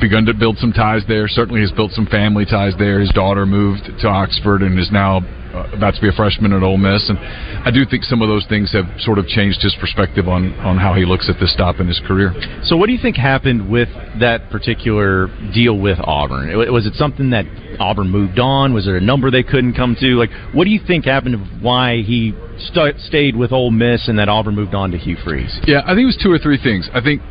[0.00, 1.26] begun to build some ties there.
[1.28, 3.00] Certainly, has built some family ties there.
[3.00, 5.20] His daughter moved to Oxford and is now
[5.54, 8.28] uh, about to be a freshman at Ole Miss, and I do think some of
[8.28, 11.52] those things have sort of changed his perspective on on how he looks at this
[11.52, 12.34] stop in his career.
[12.64, 13.88] So, what do you think happened with
[14.20, 16.56] that particular deal with Auburn?
[16.72, 17.46] Was it something that
[17.78, 18.74] Auburn moved on?
[18.74, 20.16] Was there a number they couldn't come to?
[20.16, 21.62] Like, what do you think happened?
[21.62, 25.58] Why he st- stayed with Ole Miss and that Auburn moved on to Hugh Freeze?
[25.66, 26.88] Yeah, I think it was two or three things.
[26.92, 27.22] I think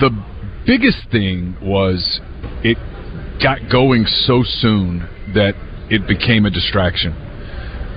[0.00, 0.10] the
[0.66, 2.20] biggest thing was
[2.62, 2.78] it
[3.42, 5.54] got going so soon that
[5.90, 7.12] it became a distraction.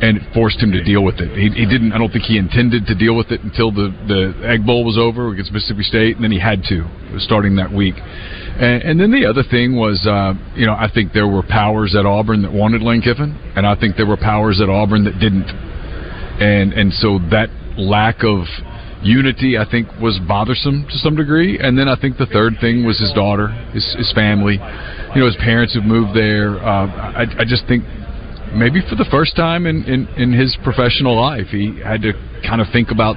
[0.01, 1.31] And it forced him to deal with it.
[1.31, 1.93] He, he didn't.
[1.93, 4.97] I don't think he intended to deal with it until the the Egg Bowl was
[4.97, 6.83] over against Mississippi State, and then he had to,
[7.19, 7.95] starting that week.
[7.97, 11.95] And, and then the other thing was, uh, you know, I think there were powers
[11.95, 15.17] at Auburn that wanted Lane Kiffin, and I think there were powers at Auburn that
[15.19, 15.47] didn't
[16.39, 18.43] and and so that lack of
[19.01, 22.85] unity I think was bothersome to some degree and then I think the third thing
[22.85, 27.25] was his daughter his, his family you know his parents have moved there uh, I,
[27.39, 27.83] I just think
[28.55, 32.13] maybe for the first time in, in, in his professional life he had to
[32.47, 33.15] kind of think about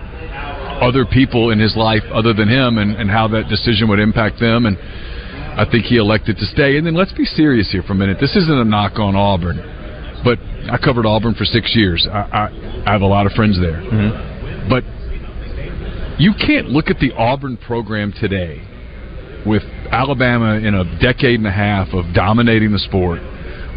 [0.82, 4.38] other people in his life other than him and, and how that decision would impact
[4.40, 4.76] them and
[5.58, 8.18] I think he elected to stay and then let's be serious here for a minute
[8.20, 9.78] this isn't a knock on Auburn
[10.24, 10.38] but
[10.70, 12.06] I covered Auburn for six years.
[12.10, 13.80] I, I, I have a lot of friends there.
[13.80, 14.68] Mm-hmm.
[14.68, 14.84] But
[16.20, 18.62] you can't look at the Auburn program today
[19.46, 23.20] with Alabama in a decade and a half of dominating the sport,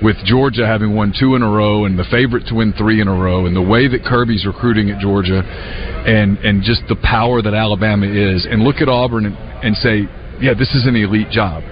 [0.01, 3.07] with Georgia having won two in a row and the favorite to win three in
[3.07, 7.41] a row, and the way that Kirby's recruiting at Georgia, and and just the power
[7.41, 10.07] that Alabama is, and look at Auburn and, and say,
[10.41, 11.63] yeah, this is an elite job.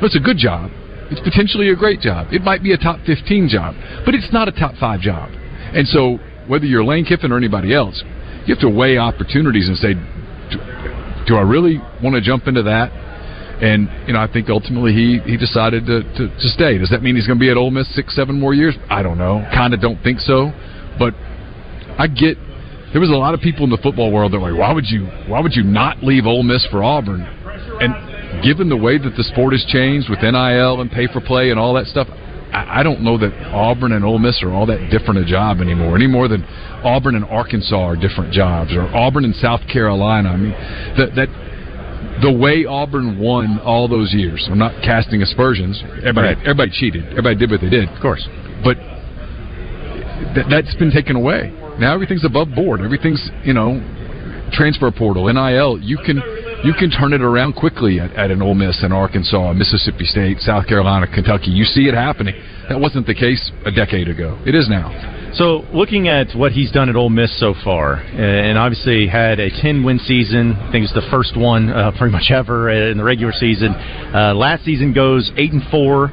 [0.00, 0.70] But it's a good job.
[1.10, 2.28] It's potentially a great job.
[2.32, 3.74] It might be a top 15 job,
[4.04, 5.30] but it's not a top five job.
[5.32, 8.02] And so, whether you're Lane Kiffin or anybody else,
[8.46, 10.58] you have to weigh opportunities and say, do,
[11.26, 12.92] do I really want to jump into that?
[13.60, 16.78] And you know, I think ultimately he he decided to, to, to stay.
[16.78, 18.76] Does that mean he's going to be at Ole Miss six, seven more years?
[18.88, 19.44] I don't know.
[19.52, 20.52] Kind of don't think so.
[20.98, 21.14] But
[21.98, 22.38] I get
[22.92, 24.86] there was a lot of people in the football world that were like, why would
[24.88, 27.20] you why would you not leave Ole Miss for Auburn?
[27.20, 31.50] And given the way that the sport has changed with NIL and pay for play
[31.50, 32.08] and all that stuff,
[32.52, 35.94] I, don't know that Auburn and Ole Miss are all that different a job anymore.
[35.96, 36.44] Any more than
[36.82, 40.30] Auburn and Arkansas are different jobs, or Auburn and South Carolina.
[40.30, 40.52] I mean,
[40.96, 41.28] that that
[42.22, 44.46] the way Auburn won all those years.
[44.50, 45.80] I'm not casting aspersions.
[45.98, 46.38] Everybody, Right.
[46.40, 47.04] everybody cheated.
[47.10, 47.88] Everybody did what they did.
[47.88, 48.26] Of course.
[48.64, 48.76] But
[50.34, 51.52] that, that's been taken away.
[51.78, 52.80] Now everything's above board.
[52.80, 53.80] Everything's you know
[54.52, 55.78] transfer portal, NIL.
[55.80, 56.20] You can
[56.64, 60.40] you can turn it around quickly at, at an Ole Miss and Arkansas, Mississippi State,
[60.40, 61.50] South Carolina, Kentucky.
[61.50, 62.34] You see it happening.
[62.68, 64.38] That wasn't the case a decade ago.
[64.44, 64.90] It is now.
[65.38, 69.50] So, looking at what he's done at Ole Miss so far, and obviously had a
[69.50, 73.04] 10 win season, I think it's the first one uh, pretty much ever in the
[73.04, 73.68] regular season.
[73.72, 76.08] Uh, last season goes 8 and 4.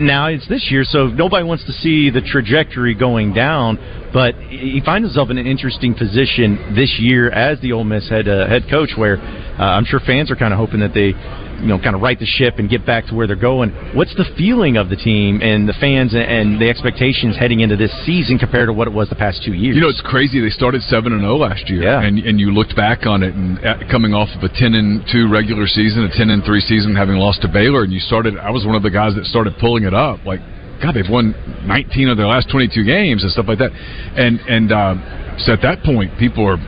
[0.00, 3.76] Now it's this year, so nobody wants to see the trajectory going down.
[4.14, 8.26] But he finds himself in an interesting position this year as the Ole Miss head
[8.26, 11.12] uh, head coach, where uh, I'm sure fans are kind of hoping that they,
[11.60, 13.70] you know, kind of right the ship and get back to where they're going.
[13.94, 17.92] What's the feeling of the team and the fans and, the expectations heading into this
[18.06, 19.74] season compared to what it was the past two years?
[19.76, 20.40] You know, it's crazy.
[20.40, 22.00] They started seven and zero last year, Yeah.
[22.02, 25.04] and and you looked back on it, and uh, coming off of a ten and
[25.10, 28.38] two regular season, a ten and three season, having lost to Baylor, and you started.
[28.38, 30.40] I was one of the guys that started pulling it up, like.
[30.76, 31.32] God, they've won
[31.64, 35.62] 19 of their last 22 games and stuff like that, and and uh, so at
[35.62, 36.58] that point, people are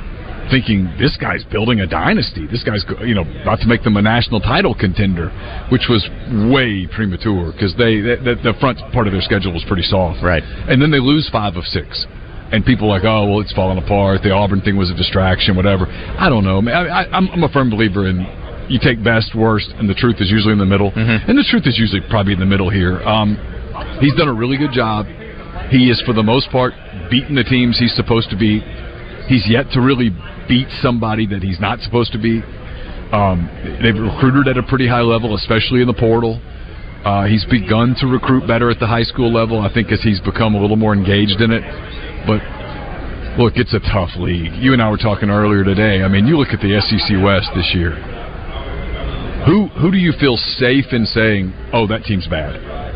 [0.51, 2.47] thinking this guy's building a dynasty.
[2.47, 5.31] This guy's you know about to make them a national title contender,
[5.71, 6.03] which was
[6.53, 10.23] way premature because they the, the front part of their schedule was pretty soft.
[10.23, 12.07] Right, and then they lose five of six.
[12.51, 14.23] And people are like, oh well, it's falling apart.
[14.23, 15.85] The Auburn thing was a distraction, whatever.
[15.85, 16.65] I don't know.
[16.65, 18.25] I, I, I'm, I'm a firm believer in
[18.69, 20.93] you take best, worst, and the truth is usually in the middle.
[21.29, 23.01] And the truth is usually probably in the middle here.
[23.03, 23.37] Um,
[24.01, 25.07] he's done a really good job.
[25.71, 26.73] He is, for the most part,
[27.11, 28.63] beating the teams he's supposed to beat.
[29.27, 30.11] He's yet to really
[30.49, 32.43] beat somebody that he's not supposed to beat.
[33.13, 33.49] Um,
[33.83, 36.41] they've recruited at a pretty high level, especially in the portal.
[37.05, 40.21] Uh, he's begun to recruit better at the high school level, I think, as he's
[40.21, 41.63] become a little more engaged in it.
[42.27, 42.43] But
[43.39, 44.53] look, it's a tough league.
[44.61, 46.03] You and I were talking earlier today.
[46.03, 47.97] I mean, you look at the SEC West this year.
[49.47, 52.88] Who who do you feel safe in saying, "Oh, that team's bad"?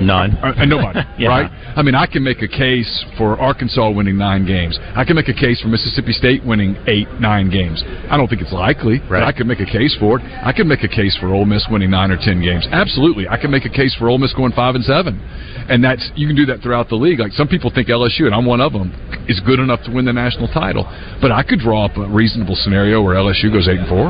[0.00, 0.32] None.
[0.38, 1.28] Uh, uh, nobody, Yeah.
[1.28, 1.50] right?
[1.76, 4.78] I mean, I can make a case for Arkansas winning nine games.
[4.96, 7.82] I can make a case for Mississippi State winning eight, nine games.
[8.10, 10.24] I don't think it's likely, but I could make a case for it.
[10.42, 12.66] I can make a case for Ole Miss winning nine or ten games.
[12.70, 15.20] Absolutely, I can make a case for Ole Miss going five and seven,
[15.68, 17.20] and that's you can do that throughout the league.
[17.20, 18.90] Like some people think LSU, and I'm one of them,
[19.28, 20.84] is good enough to win the national title,
[21.20, 24.06] but I could draw up a reasonable scenario where LSU goes eight and 4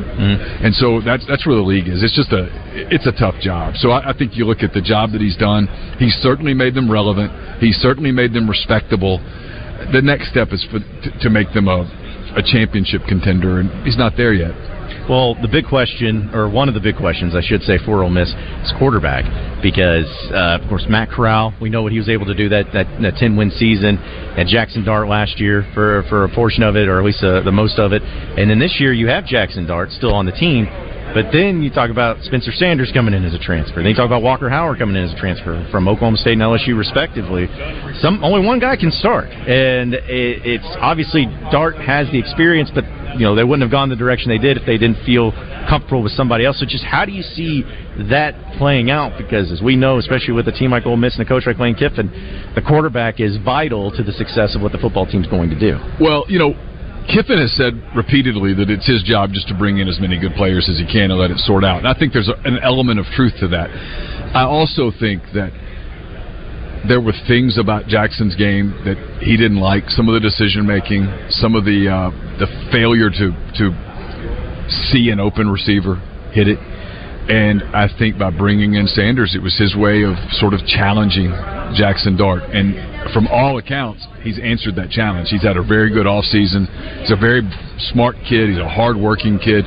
[0.64, 2.02] and so that's that's where the league is.
[2.02, 3.74] It's just a it's a tough job.
[3.76, 5.68] So I, I think you look at the job that he's done.
[5.98, 7.32] He's certainly made them relevant.
[7.60, 9.18] He certainly made them respectable.
[9.92, 11.88] the next step is for to, to make them a
[12.36, 14.54] a championship contender, and he's not there yet.
[15.08, 18.10] Well, the big question, or one of the big questions, I should say, for Ole
[18.10, 19.24] Miss is quarterback,
[19.62, 22.66] because uh, of course Matt Corral, we know what he was able to do that
[22.72, 26.76] that, that ten win season, and Jaxson Dart last year for for a portion of
[26.76, 29.24] it, or at least uh, the most of it, and then this year you have
[29.24, 30.66] Jaxson Dart still on the team.
[31.14, 33.82] But then you talk about Spencer Sanders coming in as a transfer.
[33.82, 36.42] Then you talk about Walker Howard coming in as a transfer from Oklahoma State and
[36.42, 37.48] LSU, respectively.
[38.00, 42.84] Some only one guy can start, and it, it's obviously Dart has the experience, but
[43.18, 45.32] you know they wouldn't have gone the direction they did if they didn't feel
[45.68, 46.60] comfortable with somebody else.
[46.60, 47.64] So just how do you see
[48.08, 49.18] that playing out?
[49.18, 51.58] Because as we know, especially with a team like Ole Miss and a coach like
[51.58, 52.08] Lane Kiffin,
[52.54, 55.78] the quarterback is vital to the success of what the football team's going to do.
[56.00, 56.54] Well, you know,
[57.08, 60.34] Kiffin has said repeatedly that it's his job just to bring in as many good
[60.34, 61.78] players as he can and let it sort out.
[61.78, 63.70] And I think there's a, an element of truth to that.
[64.34, 65.50] I also think that
[66.86, 69.88] there were things about Jaxson's game that he didn't like.
[69.88, 73.26] Some of the decision making, some of the uh, the failure to
[73.58, 73.64] to
[74.88, 75.96] see an open receiver
[76.32, 76.58] hit it.
[77.28, 81.30] And I think by bringing in Sanders, it was his way of sort of challenging
[81.76, 82.42] Jaxson Dart.
[82.42, 82.74] And
[83.12, 85.28] from all accounts, he's answered that challenge.
[85.30, 86.66] He's had a very good offseason.
[87.00, 87.42] He's a very
[87.92, 88.50] smart kid.
[88.50, 89.64] He's a hardworking kid.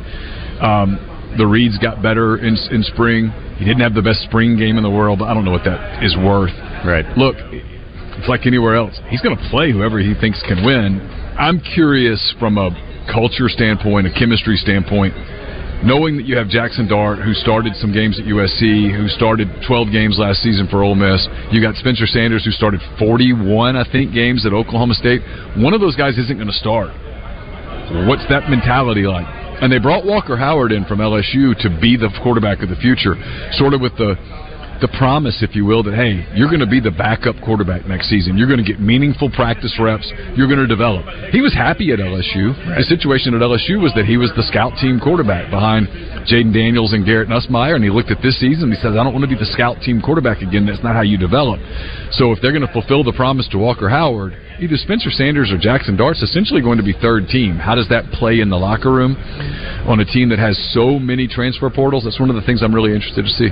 [0.60, 1.00] Um,
[1.38, 3.32] the reads got better in, in spring.
[3.58, 5.66] He didn't have the best spring game in the world, but I don't know what
[5.66, 6.54] that is worth.
[6.86, 7.06] Right.
[7.18, 9.00] Look, it's like anywhere else.
[9.10, 11.00] He's going to play whoever he thinks can win.
[11.40, 12.70] I'm curious from a
[13.12, 15.14] culture standpoint, a chemistry standpoint,
[15.84, 19.92] knowing that you have Jaxson Dart, who started some games at USC, who started 12
[19.92, 21.28] games last season for Ole Miss.
[21.52, 25.22] You got Spencer Sanders, who started 41, I think, games at Oklahoma State.
[25.58, 26.90] One of those guys isn't going to start.
[28.08, 29.28] What's that mentality like?
[29.62, 33.16] And they brought Walker Howard in from LSU to be the quarterback of the future,
[33.54, 34.16] sort of with the
[34.82, 38.10] the promise, if you will, that hey, you're going to be the backup quarterback next
[38.10, 38.38] season.
[38.38, 40.12] You're going to get meaningful practice reps.
[40.36, 41.06] You're going to develop.
[41.32, 42.52] He was happy at LSU.
[42.68, 42.78] Right.
[42.80, 45.88] The situation at LSU was that he was the scout team quarterback behind
[46.28, 48.72] Jayden Daniels and Garrett Nussmeier, and he looked at this season.
[48.72, 50.66] and He says, "I don't want to be the scout team quarterback again.
[50.66, 51.60] That's not how you develop."
[52.12, 55.58] So if they're going to fulfill the promise to Walker Howard, either Spencer Sanders or
[55.58, 57.58] Jaxson Dart's essentially going to be third team.
[57.58, 59.18] How does that play in the locker room
[59.86, 62.06] on a team that has so many transfer portals?
[62.06, 63.50] That's one of the things I'm really interested to see.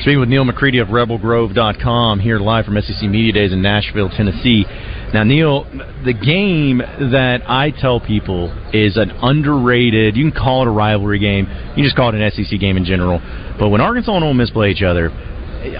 [0.00, 4.64] Speaking with Neal McCready of RebelGrove.com here live from SEC Media Days in Nashville, Tennessee.
[5.12, 5.64] Now, Neal,
[6.04, 11.18] the game that I tell people is an underrated, you can call it a rivalry
[11.18, 13.20] game, you can just call it an SEC game in general.
[13.58, 15.10] But when Arkansas and Ole Miss play each other,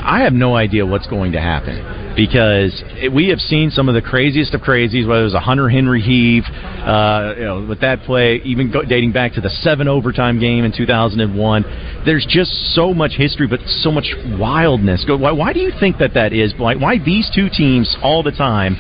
[0.01, 4.03] I have no idea what's going to happen because we have seen some of the
[4.03, 8.03] craziest of crazies, whether it was a Hunter Henry heave, uh, you know, with that
[8.03, 12.03] play, even go, dating back to the seven overtime game in 2001.
[12.05, 15.05] There's just so much history, but so much wildness.
[15.07, 16.55] Why, why do you think that that is?
[16.57, 18.77] Why, why these two teams all the time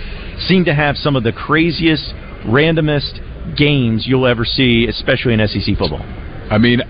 [0.48, 2.14] seem to have some of the craziest,
[2.46, 3.20] randomest
[3.56, 6.02] games you'll ever see, especially in SEC football?
[6.50, 6.80] I mean,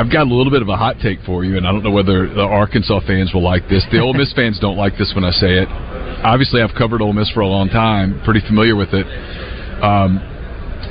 [0.00, 1.90] I've got a little bit of a hot take for you, and I don't know
[1.90, 3.84] whether the Arkansas fans will like this.
[3.92, 5.68] The Ole Miss fans don't like this when I say it.
[6.24, 9.04] Obviously, I've covered Ole Miss for a long time, pretty familiar with it.
[9.84, 10.16] Um,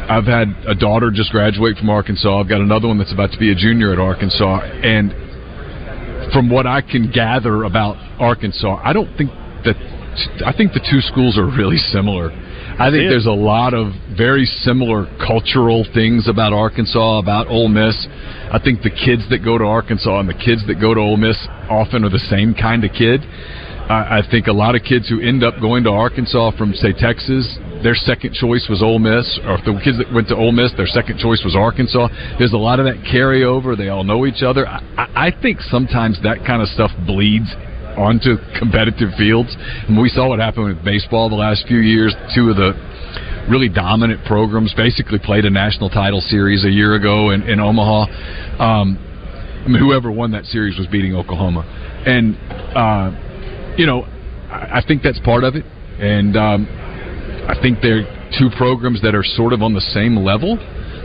[0.06, 2.39] I've had a daughter just graduate from Arkansas.
[2.39, 5.10] I've got another one that's about to be a junior at Arkansas, and
[6.32, 9.32] from what I can gather about Arkansas, I don't think
[9.65, 9.74] that
[10.45, 12.30] I think the two schools are really similar.
[12.79, 18.07] I think there's a lot of very similar cultural things about Arkansas, about Ole Miss.
[18.07, 21.17] I think the kids that go to Arkansas and the kids that go to Ole
[21.17, 21.35] Miss
[21.69, 23.19] often are the same kind of kid.
[23.91, 26.93] I, I think a lot of kids who end up going to Arkansas from, say,
[26.93, 30.53] Texas, their second choice was Ole Miss, or if the kids that went to Ole
[30.53, 32.07] Miss, their second choice was Arkansas.
[32.39, 33.75] There's a lot of that carryover.
[33.75, 34.65] They all know each other.
[34.65, 37.51] I, I think sometimes that kind of stuff bleeds
[37.97, 39.56] onto competitive fields.
[39.88, 42.13] And we saw what happened with baseball the last few years.
[42.36, 42.73] Two of the
[43.49, 48.06] really dominant programs basically played a national title series a year ago in, in Omaha.
[48.62, 48.97] Um,
[49.65, 51.63] I mean, whoever won that series was beating Oklahoma,
[52.06, 52.38] and
[52.75, 53.12] uh,
[53.78, 54.04] you know,
[54.49, 55.65] I, I think that's part of it.
[55.99, 56.65] And um,
[57.49, 58.08] I think they're
[58.39, 60.56] two programs that are sort of on the same level.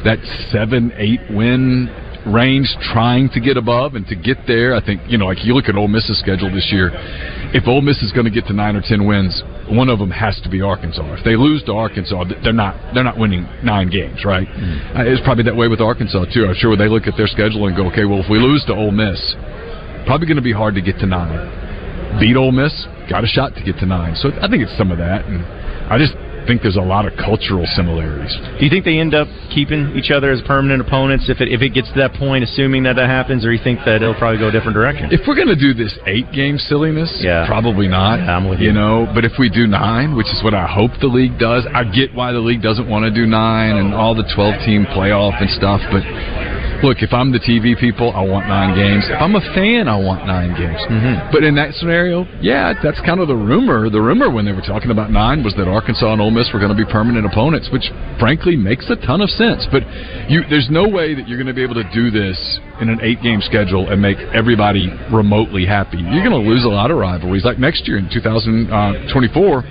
[0.05, 0.19] That
[0.53, 1.89] seven, eight win
[2.27, 4.75] range trying to get above and to get there.
[4.75, 6.91] I think, you know, like you look at Ole Miss's schedule this year,
[7.53, 10.11] if Ole Miss is going to get to nine or ten wins, one of them
[10.11, 11.05] has to be Arkansas.
[11.15, 14.49] If they lose to Arkansas, they're not they're not winning nine games, right?
[14.49, 14.99] Mm.
[14.99, 16.47] Uh, it's probably that way with Arkansas too.
[16.47, 18.75] I'm sure they look at their schedule and go, okay, well, if we lose to
[18.75, 19.21] Ole Miss,
[20.07, 22.19] probably going to be hard to get to nine.
[22.21, 22.73] Beat Ole Miss,
[23.11, 24.15] got a shot to get to nine.
[24.17, 25.45] So I think it's some of that, and
[25.91, 26.15] I just
[26.47, 28.33] think there's a lot of cultural similarities.
[28.59, 31.63] Do you think they end up keeping each other as permanent opponents if it if
[31.63, 34.39] it gets to that point, assuming that that happens, or you think that it'll probably
[34.39, 35.09] go a different direction?
[35.13, 37.47] If we're going to do this eight game silliness, Yeah.
[37.47, 38.21] probably not.
[38.21, 38.69] I'm with you.
[38.69, 38.73] you.
[38.73, 41.85] know, but if we do nine, which is what I hope the league does, I
[41.85, 45.41] get why the league doesn't want to do nine and all the 12 team playoff
[45.41, 45.81] and stuff.
[45.93, 46.03] But
[46.85, 49.09] look, if I'm the TV people, I want nine games.
[49.09, 50.77] If I'm a fan, I want nine games.
[50.85, 51.33] Mm-hmm.
[51.33, 53.89] But in that scenario, yeah, that's kind of the rumor.
[53.89, 56.61] The rumor when they were talking about nine was that Arkansas and Ole Miss were
[56.61, 57.89] going to be permanent opponents, which
[58.21, 59.65] frankly makes a ton of sense.
[59.73, 59.83] But
[60.29, 62.37] you, there's no way that you're going to be able to do this
[62.81, 65.97] in an eight-game schedule and make everybody remotely happy.
[65.99, 67.45] You're going to lose a lot of rivalries.
[67.45, 69.65] Like next year in 2024,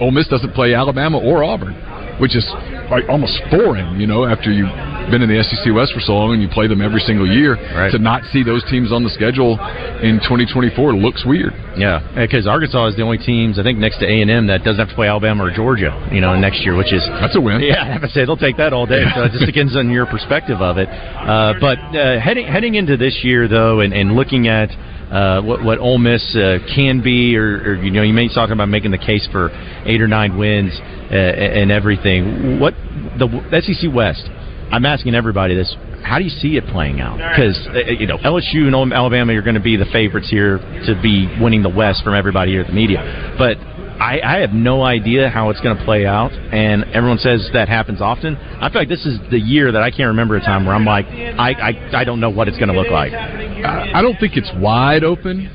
[0.00, 1.74] Ole Miss doesn't play Alabama or Auburn,
[2.20, 2.44] which is
[2.90, 4.70] like almost foreign, you know, after you've
[5.10, 7.56] been in the SEC West for so long and you play them every single year.
[7.74, 7.90] Right.
[7.90, 9.58] To not see those teams on the schedule
[10.02, 11.52] in 2024 looks weird.
[11.76, 14.62] Yeah, because Arkansas is the only teams I think next to A and M that
[14.62, 17.40] doesn't have to play Alabama or Georgia, you know, next year, which is that's a
[17.40, 17.60] win.
[17.60, 19.02] Yeah, I have to say they'll take that all day.
[19.14, 20.88] So it just depends on your perspective of it.
[20.88, 24.70] Uh, but uh, heading heading into this year though, and, and looking at.
[25.10, 28.34] Uh, what what Ole Miss uh, can be, or, or you know, you may be
[28.34, 29.50] talking about making the case for
[29.84, 30.72] eight or nine wins
[31.10, 32.60] uh, and everything.
[32.60, 32.74] What
[33.18, 33.26] the
[33.60, 34.28] SEC West?
[34.70, 35.74] I'm asking everybody this.
[36.04, 37.18] How do you see it playing out?
[37.18, 41.00] Because uh, you know LSU and Alabama are going to be the favorites here to
[41.02, 43.34] be winning the West from everybody here at the media.
[43.36, 43.58] But
[44.00, 47.68] I, I have no idea how it's going to play out, and everyone says that
[47.68, 48.36] happens often.
[48.36, 50.86] I feel like this is the year that I can't remember a time where I'm
[50.86, 53.12] like, I I, I don't know what it's going to look like.
[53.12, 55.50] I I don't think it's wide open,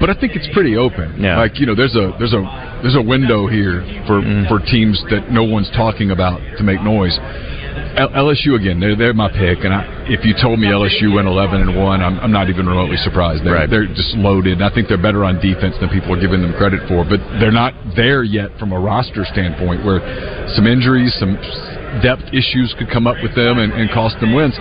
[0.00, 1.20] but I think it's pretty open.
[1.20, 1.36] Yeah.
[1.36, 4.46] Like you know, there's a there's a there's a window here for Mm-hmm.
[4.48, 7.18] for teams that no one's talking about to make noise.
[7.96, 11.26] L- LSU again, they're they're my pick, and I, if you told me LSU went
[11.26, 13.44] 11 and one, I'm, I'm not even remotely surprised.
[13.44, 13.70] They're, Right.
[13.70, 14.62] they're just loaded.
[14.62, 17.50] I think they're better on defense than people are giving them credit for, but they're
[17.54, 20.00] not there yet from a roster standpoint, where
[20.54, 21.34] some injuries, some
[22.02, 24.54] depth issues could come up with them and, and cost them wins.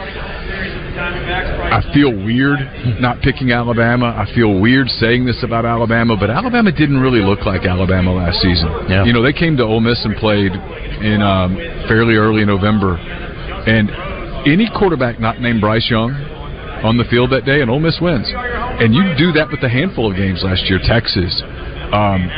[1.68, 2.60] I feel weird
[3.00, 4.16] not picking Alabama.
[4.16, 8.40] I feel weird saying this about Alabama, but Alabama didn't really look like Alabama last
[8.42, 8.70] season.
[8.90, 9.04] Yeah.
[9.06, 11.56] You know, they came to Ole Miss and played in um,
[11.88, 13.92] fairly early November, and
[14.48, 16.12] any quarterback not named Bryce Young
[16.84, 18.32] on the field that day, and Ole Miss wins.
[18.34, 21.42] And you do that with a handful of games last year: Texas,
[21.92, 22.30] um,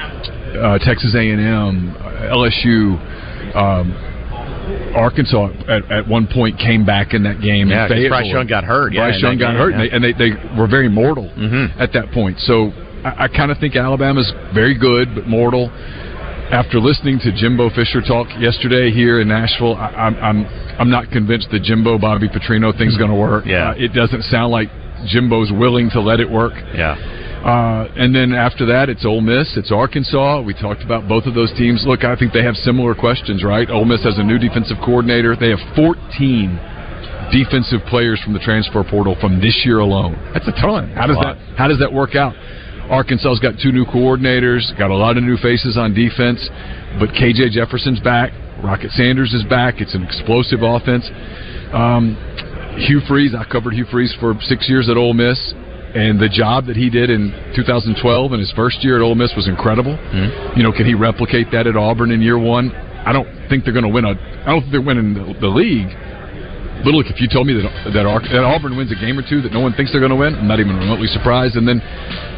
[0.57, 1.95] uh, Texas A&M,
[2.33, 2.97] LSU.
[3.55, 4.08] Um,
[4.95, 7.69] Arkansas at, at one point came back in that game.
[7.69, 9.95] Yeah, Bryce Young got hurt, Bryce in Young got game, hurt, yeah.
[9.95, 11.79] and, they, and they, they were very mortal Mm-hmm.
[11.79, 12.39] at that point.
[12.39, 12.71] So
[13.05, 15.69] I, I kind of think Alabama's very good, but mortal.
[16.49, 20.45] After listening to Jimbo Fisher talk yesterday here in Nashville, I, I'm I'm
[20.79, 23.45] I'm not convinced the Jimbo Bobby Petrino thing's going to work.
[23.45, 23.69] Yeah.
[23.69, 24.67] Uh, it doesn't sound like
[25.05, 26.53] Jimbo's willing to let it work.
[26.73, 26.97] Yeah.
[27.39, 30.41] Uh, and then after that, it's Ole Miss, it's Arkansas.
[30.41, 31.85] We talked about both of those teams.
[31.87, 33.69] Look, I think they have similar questions, right?
[33.69, 35.37] Ole Miss has a new defensive coordinator.
[35.39, 40.19] They have 14 defensive players from the transfer portal from this year alone.
[40.33, 40.91] That's a ton.
[40.91, 42.35] How does that How does that work out?
[42.89, 46.41] Arkansas's got two new coordinators, got a lot of new faces on defense,
[46.99, 48.33] but KJ Jefferson's back.
[48.63, 49.75] Rocket Sanders is back.
[49.79, 51.07] It's an explosive offense.
[51.71, 52.17] Um,
[52.77, 55.37] Hugh Freeze, I covered Hugh Freeze for six years at Ole Miss,
[55.95, 59.33] and the job that he did in 2012 in his first year at Ole Miss
[59.35, 59.97] was incredible.
[59.97, 60.57] Hmm.
[60.57, 62.71] You know, can he replicate that at Auburn in year one?
[62.71, 64.13] I don't think they're going to win a.
[64.45, 65.89] I don't think they're winning the, the league.
[66.79, 69.25] But look, if you told me that that, Ar- that Auburn wins a game or
[69.25, 71.59] two that no one thinks they're going to win, I'm not even remotely surprised.
[71.59, 71.83] And then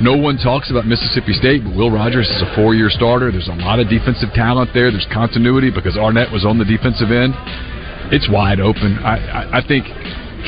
[0.02, 3.30] no one talks about Mississippi State, but Will Rogers is a four-year starter.
[3.30, 4.90] There's a lot of defensive talent there.
[4.90, 7.38] There's continuity because Arnett was on the defensive end.
[8.10, 8.98] It's wide open.
[9.06, 9.86] I, I, I think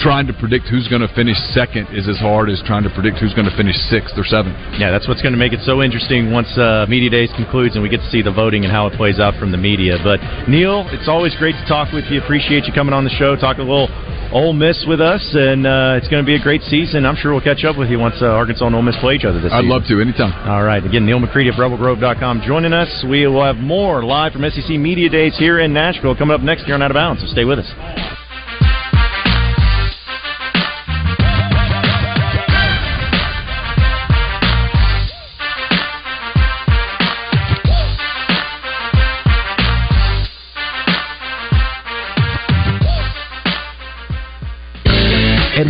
[0.01, 3.19] trying to predict who's going to finish second is as hard as trying to predict
[3.19, 4.57] who's going to finish sixth or seventh.
[4.79, 7.83] Yeah, that's what's going to make it so interesting once uh, Media Days concludes and
[7.83, 9.97] we get to see the voting and how it plays out from the media.
[10.03, 12.21] But, Neal, it's always great to talk with you.
[12.21, 13.91] Appreciate you coming on the show, talking a little
[14.33, 17.05] Ole Miss with us, and uh, it's going to be a great season.
[17.05, 19.25] I'm sure we'll catch up with you once uh, Arkansas and Ole Miss play each
[19.25, 19.59] other this year.
[19.59, 19.69] I'd season.
[19.69, 20.33] love to anytime.
[20.49, 20.83] All right.
[20.83, 23.05] Again, Neal McCready of RebelGrove.com joining us.
[23.07, 26.65] We will have more live from SEC Media Days here in Nashville coming up next
[26.65, 28.22] year on Out of Bounds, so stay with us.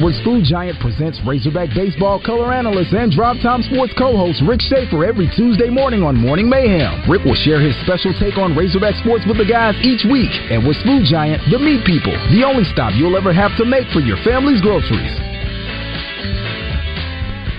[0.04, 5.06] Edwards Food Giant presents Razorback Baseball color analyst and Drive Time Sports co-host Rick Schaefer
[5.06, 7.10] every Tuesday morning on Morning Mayhem.
[7.10, 10.28] Rick will share his special take on Razorback sports with the guys each week.
[10.51, 13.88] And Edwards Food Giant, the meat people, the only stop you'll ever have to make
[13.95, 15.33] for your family's groceries.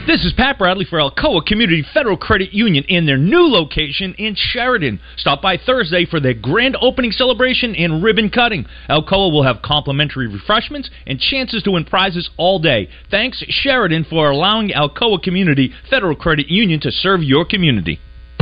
[0.07, 4.35] This is Pat Bradley for Alcoa Community Federal Credit Union in their new location in
[4.37, 5.01] Sheridan.
[5.17, 8.67] Stop by Thursday for their grand opening celebration and ribbon cutting.
[8.91, 12.91] Alcoa will have complimentary refreshments and chances to win prizes all day.
[13.11, 17.99] Thanks, Sheridan, for allowing Alcoa Community Federal Credit Union to serve your community.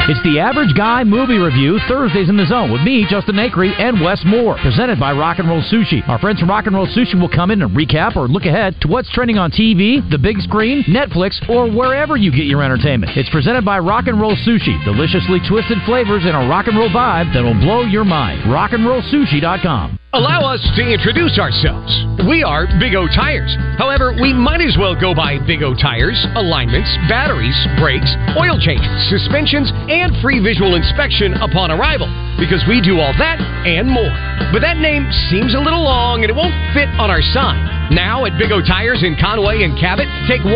[0.08, 4.00] It's the Average Guy Movie Review, Thursdays in the Zone, with me, Justin Acree, and
[4.00, 4.56] Wes Moore.
[4.58, 6.02] Presented by Rock and Roll Sushi.
[6.08, 8.74] Our friends from Rock and Roll Sushi will come in and recap or look ahead
[8.80, 13.16] to what's trending on TV, the big screen, Netflix, or wherever you get your entertainment.
[13.16, 14.84] It's presented by Rock and Roll Sushi.
[14.84, 18.42] Deliciously twisted flavors and a rock and roll vibe that'll blow your mind.
[18.42, 20.01] RockandRollSushi.com.
[20.14, 21.88] Allow us to introduce ourselves.
[22.28, 23.56] We are Big O Tires.
[23.80, 28.92] However, we might as well go by Big O Tires, alignments, batteries, brakes, oil changes,
[29.08, 34.12] suspensions, and free visual inspection upon arrival because we do all that and more.
[34.52, 37.81] But that name seems a little long and it won't fit on our sign.
[37.92, 40.48] Now at Big O Tires in Conway and Cabot, take $100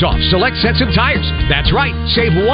[0.00, 1.28] off select sets of tires.
[1.52, 2.48] That's right, save $100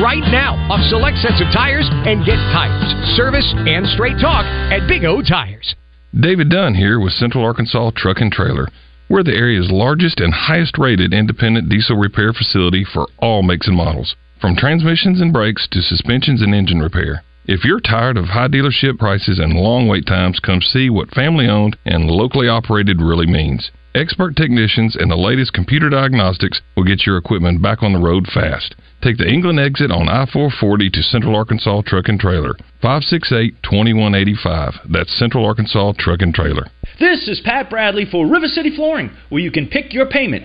[0.00, 4.88] right now off select sets of tires and get tires, service, and straight talk at
[4.88, 5.76] Big O Tires.
[6.18, 8.68] David Dunn here with Central Arkansas Truck and Trailer.
[9.10, 13.76] We're the area's largest and highest rated independent diesel repair facility for all makes and
[13.76, 17.22] models, from transmissions and brakes to suspensions and engine repair.
[17.44, 21.48] If you're tired of high dealership prices and long wait times, come see what family
[21.48, 23.72] owned and locally operated really means.
[23.96, 28.28] Expert technicians and the latest computer diagnostics will get your equipment back on the road
[28.32, 28.76] fast.
[29.02, 32.54] Take the England exit on I 440 to Central Arkansas Truck and Trailer.
[32.80, 34.74] 568 2185.
[34.88, 36.68] That's Central Arkansas Truck and Trailer.
[37.00, 40.44] This is Pat Bradley for River City Flooring, where you can pick your payment.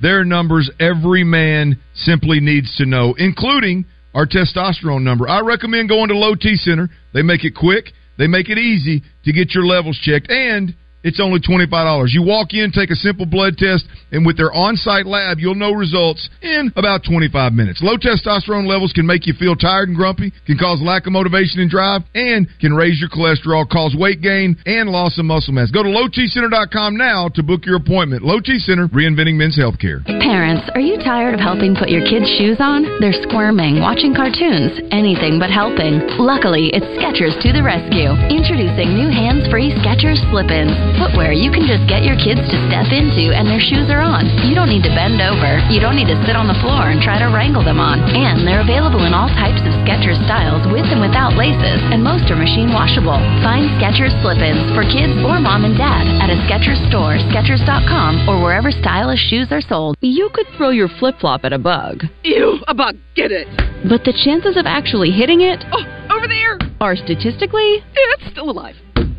[0.00, 3.84] there are numbers every man simply needs to know, including
[4.14, 5.28] our testosterone number.
[5.28, 6.88] I recommend going to Low T Center.
[7.12, 7.86] They make it quick,
[8.16, 12.08] they make it easy to get your levels checked, and it's only $25.
[12.10, 15.54] You walk in, take a simple blood test, and with their on site lab, you'll
[15.54, 17.80] know results in about 25 minutes.
[17.82, 21.60] Low testosterone levels can make you feel tired and grumpy, can cause lack of motivation
[21.60, 25.70] and drive, and can raise your cholesterol, cause weight gain, and loss of muscle mass.
[25.70, 28.22] Go to lowtcenter.com now to book your appointment.
[28.22, 30.04] Low T Center, reinventing men's healthcare.
[30.04, 32.98] Parents, are you tired of helping put your kids' shoes on?
[33.00, 36.02] They're squirming, watching cartoons, anything but helping.
[36.18, 38.10] Luckily, it's Skechers to the rescue.
[38.34, 40.87] Introducing new hands-free Skechers slip-ins.
[40.96, 44.24] Footwear you can just get your kids to step into and their shoes are on.
[44.48, 45.60] You don't need to bend over.
[45.68, 48.00] You don't need to sit on the floor and try to wrangle them on.
[48.16, 52.26] And they're available in all types of Skechers styles with and without laces, and most
[52.32, 53.18] are machine washable.
[53.44, 58.40] Find Skechers slip-ins for kids or mom and dad at a Skechers store, Skechers.com, or
[58.42, 59.96] wherever stylish shoes are sold.
[60.00, 62.04] You could throw your flip-flop at a bug.
[62.24, 63.46] Ew, a bug, get it.
[63.88, 65.84] But the chances of actually hitting it Oh,
[66.14, 66.58] over there.
[66.80, 68.74] are statistically It's still alive.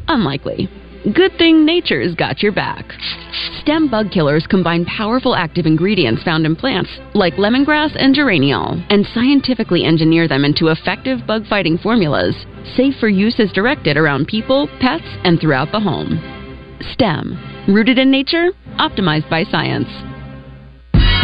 [0.08, 0.68] unlikely.
[1.04, 2.84] Good thing nature's got your back.
[3.62, 9.08] Stem bug killers combine powerful active ingredients found in plants, like lemongrass and geraniol, and
[9.14, 12.36] scientifically engineer them into effective bug fighting formulas,
[12.76, 16.20] safe for use as directed around people, pets, and throughout the home.
[16.92, 19.88] STEM, rooted in nature, optimized by science.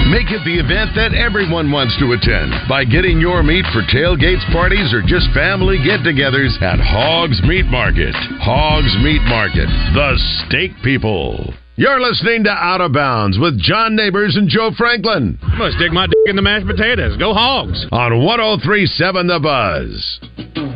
[0.06, 4.46] Make it the event that everyone wants to attend by getting your meat for tailgates,
[4.54, 8.14] parties, or just family get togethers at Hogs Meat Market.
[8.38, 9.66] Hogs Meat Market,
[9.98, 10.14] the
[10.46, 11.52] steak people.
[11.76, 15.92] You're listening to Out of Bounds with John Neighbors and Joe Franklin I'm gonna stick
[15.92, 17.18] my dick in the mashed potatoes.
[17.18, 17.86] Go hogs.
[17.92, 20.75] on 1037 The Buzz.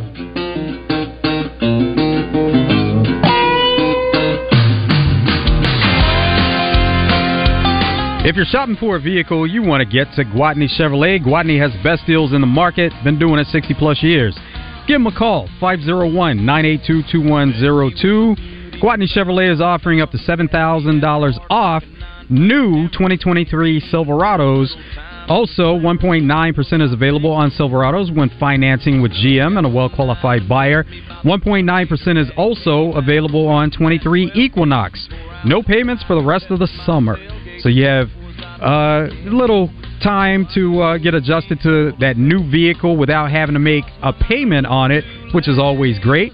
[8.29, 11.19] If you're shopping for a vehicle, you want to get to Gwatney Chevrolet.
[11.19, 14.37] Gwatney has the best deals in the market, been doing it 60 plus years.
[14.85, 18.35] Give them a call, 501 982 2102.
[18.83, 21.83] Gwatney Chevrolet is offering up to $7,000 off
[22.29, 24.75] new 2023 Silverados.
[25.27, 30.83] Also, 1.9% is available on Silverados when financing with GM and a well qualified buyer.
[31.23, 35.09] 1.9% is also available on 23 Equinox.
[35.45, 37.17] No payments for the rest of the summer.
[37.61, 38.09] So you have
[38.61, 39.69] uh, little
[40.03, 44.67] time to uh, get adjusted to that new vehicle without having to make a payment
[44.67, 45.03] on it,
[45.33, 46.33] which is always great.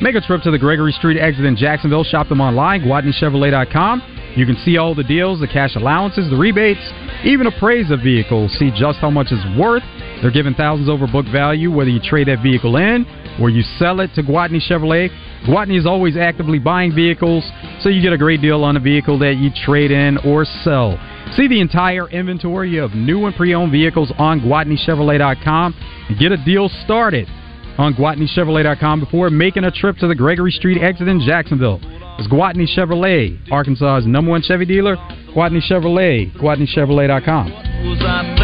[0.00, 2.04] Make a trip to the Gregory Street exit in Jacksonville.
[2.04, 4.34] Shop them online, GwatneyChevrolet.com.
[4.36, 6.80] You can see all the deals, the cash allowances, the rebates,
[7.24, 8.48] even appraise a vehicle.
[8.48, 9.84] See just how much it's worth
[10.20, 13.06] They're giving thousands over book value whether you trade that vehicle in
[13.40, 15.10] or you sell it to Gwatney Chevrolet.
[15.44, 17.44] Gwatney is always actively buying vehicles,
[17.80, 20.98] so you get a great deal on a vehicle that you trade in or sell.
[21.36, 25.74] See the entire inventory of new and pre-owned vehicles on GwatneyChevrolet.com
[26.08, 27.28] and get a deal started
[27.76, 31.80] on GwatneyChevrolet.com before making a trip to the Gregory Street exit in Jacksonville.
[32.18, 34.96] It's Gwatney Chevrolet, Arkansas's number one Chevy dealer.
[35.34, 38.43] Gwatney Chevrolet, GwatneyChevrolet.com.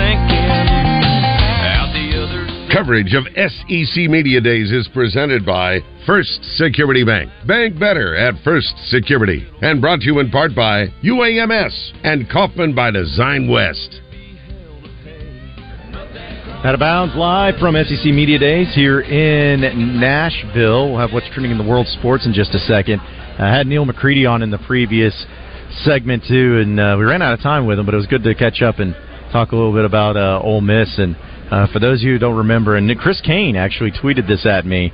[2.73, 7.29] Coverage of SEC Media Days is presented by First Security Bank.
[7.45, 9.45] Bank better at First Security.
[9.61, 14.01] And brought to you in part by UAMS and Kaufman by Design West.
[16.63, 20.91] Out of bounds live from SEC Media Days here in Nashville.
[20.91, 23.01] We'll have what's trending in the world sports in just a second.
[23.01, 25.27] I had Neal McCready on in the previous
[25.83, 28.23] segment too, and uh, we ran out of time with him, but it was good
[28.23, 28.95] to catch up and
[29.33, 30.99] talk a little bit about uh, Ole Miss.
[30.99, 31.17] And
[31.51, 34.65] uh, for those of you who don't remember, and Chris Kane actually tweeted this at
[34.65, 34.93] me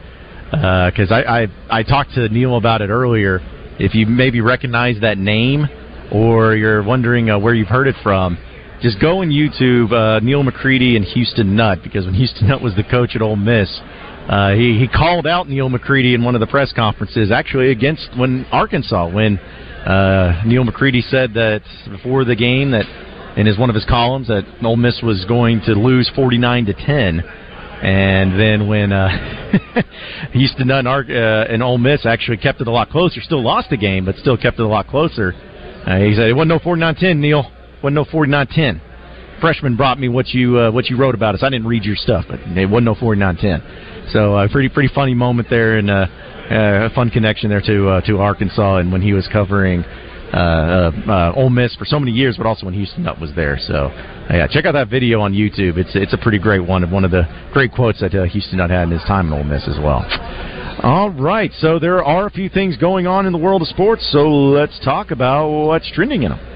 [0.50, 3.40] because I, I I talked to Neal about it earlier.
[3.78, 5.66] If you maybe recognize that name,
[6.10, 8.38] or you're wondering uh, where you've heard it from,
[8.80, 12.74] just go on YouTube, uh, Neal McCready and Houston Nutt, because when Houston Nutt was
[12.74, 13.68] the coach at Ole Miss,
[14.28, 18.08] uh, he he called out Neal McCready in one of the press conferences, actually against
[18.16, 22.86] when Arkansas, when uh, Neal McCready said that before the game that
[23.36, 26.66] in his one of his columns that Ole Miss was going to lose forty nine
[26.66, 27.22] to ten.
[27.82, 29.52] And then when uh,
[30.32, 31.02] Houston and, uh,
[31.48, 34.38] and Ole Miss actually kept it a lot closer, still lost the game, but still
[34.38, 35.34] kept it a lot closer.
[35.86, 37.52] Uh, he said it wasn't no 49-10, Neal.
[37.82, 38.80] Wasn't no 49-10.
[39.40, 41.42] Freshman brought me what you uh, what you wrote about us.
[41.42, 44.12] I didn't read your stuff, but it wasn't no 49-10.
[44.12, 46.06] So uh, pretty pretty funny moment there, and uh,
[46.50, 49.84] uh, a fun connection there to uh, to Arkansas, and when he was covering
[50.32, 53.32] uh, uh, uh, Ole Miss for so many years, but also when Houston Nutt was
[53.34, 53.58] there.
[53.58, 55.76] So uh, yeah, check out that video on YouTube.
[55.76, 58.58] It's it's a pretty great one of one of the great quotes that uh, Houston
[58.58, 60.04] Nutt had in his time in Ole Miss as well.
[60.82, 64.06] All right, so there are a few things going on in the world of sports.
[64.12, 66.55] So let's talk about what's trending in them.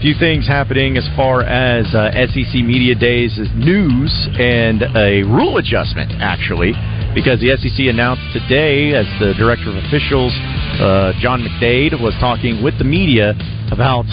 [0.00, 6.12] Few things happening as far as uh, SEC Media Days news and a rule adjustment,
[6.22, 6.70] actually,
[7.18, 10.30] because the SEC announced today, as the director of officials,
[10.78, 13.34] uh, John McDaid, was talking with the media
[13.72, 14.06] about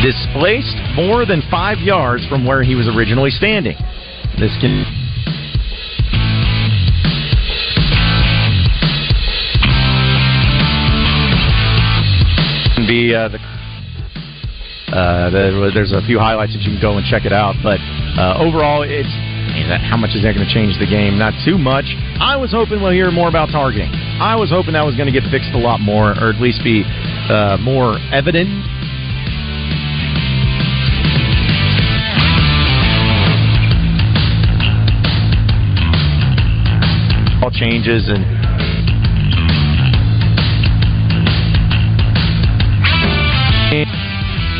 [0.00, 3.76] displaced more than five yards from where he was originally standing.
[4.40, 5.01] This can
[12.92, 13.40] be uh, the,
[14.92, 17.56] uh, the, there's a few highlights that you can go and check it out.
[17.64, 17.80] But
[18.20, 19.08] uh, overall, it's
[19.72, 21.16] that- how much is that going to change the game?
[21.16, 21.88] Not too much.
[22.20, 23.88] I was hoping we'll hear more about targeting.
[24.20, 26.60] I was hoping that was going to get fixed a lot more, or at least
[26.60, 28.52] be uh, more evident.
[37.42, 38.41] All changes and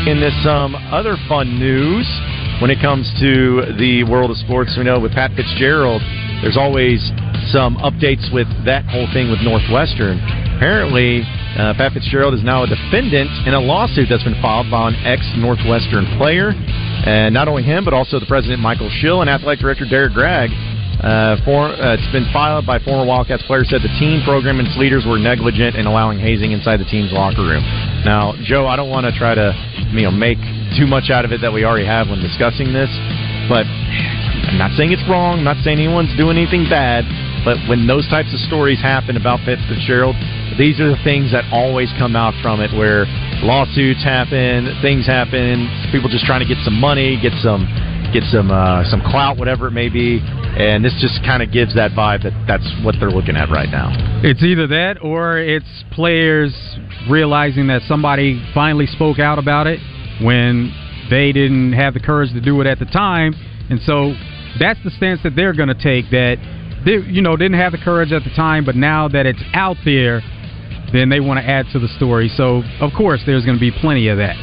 [0.07, 2.03] in this um, other fun news
[2.59, 4.75] when it comes to the world of sports.
[4.75, 6.03] We know with Pat Fitzgerald,
[6.43, 6.99] there's always
[7.55, 10.19] some updates with that whole thing with Northwestern.
[10.59, 11.23] Apparently,
[11.55, 14.95] uh, Pat Fitzgerald is now a defendant in a lawsuit that's been filed by an
[15.07, 16.51] ex Northwestern player.
[17.07, 20.51] And not only him, but also the president, Michael Schill, and athletic director, Derrick Gragg.
[20.99, 24.67] Uh, for, uh, it's been filed by former Wildcats player said the team program and
[24.67, 27.63] its leaders were negligent in allowing hazing inside the team's locker room.
[28.07, 29.51] Now, Joe, I don't want to try to
[29.93, 30.41] you know make
[30.75, 32.89] too much out of it that we already have when discussing this,
[33.47, 33.65] but
[34.49, 35.43] I'm not saying it's wrong.
[35.43, 37.05] Not saying anyone's doing anything bad.
[37.43, 40.15] But when those types of stories happen about Fitz Fitzgerald,
[40.55, 43.03] these are the things that always come out from it, where
[43.43, 47.67] lawsuits happen, things happen, people just trying to get some money, get some
[48.13, 51.73] get some uh, some clout, whatever it may be, and this just kind of gives
[51.75, 53.89] that vibe that that's what they're looking at right now.
[54.23, 56.53] It's either that or it's players
[57.09, 59.79] realizing that somebody finally spoke out about it
[60.21, 60.71] when
[61.09, 63.33] they didn't have the courage to do it at the time,
[63.69, 64.13] and so
[64.59, 66.11] that's the stance that they're going to take.
[66.11, 66.37] That
[66.85, 69.77] they, you know, didn't have the courage at the time, but now that it's out
[69.83, 70.21] there,
[70.93, 72.29] then they want to add to the story.
[72.37, 74.37] So, of course, there's going to be plenty of that.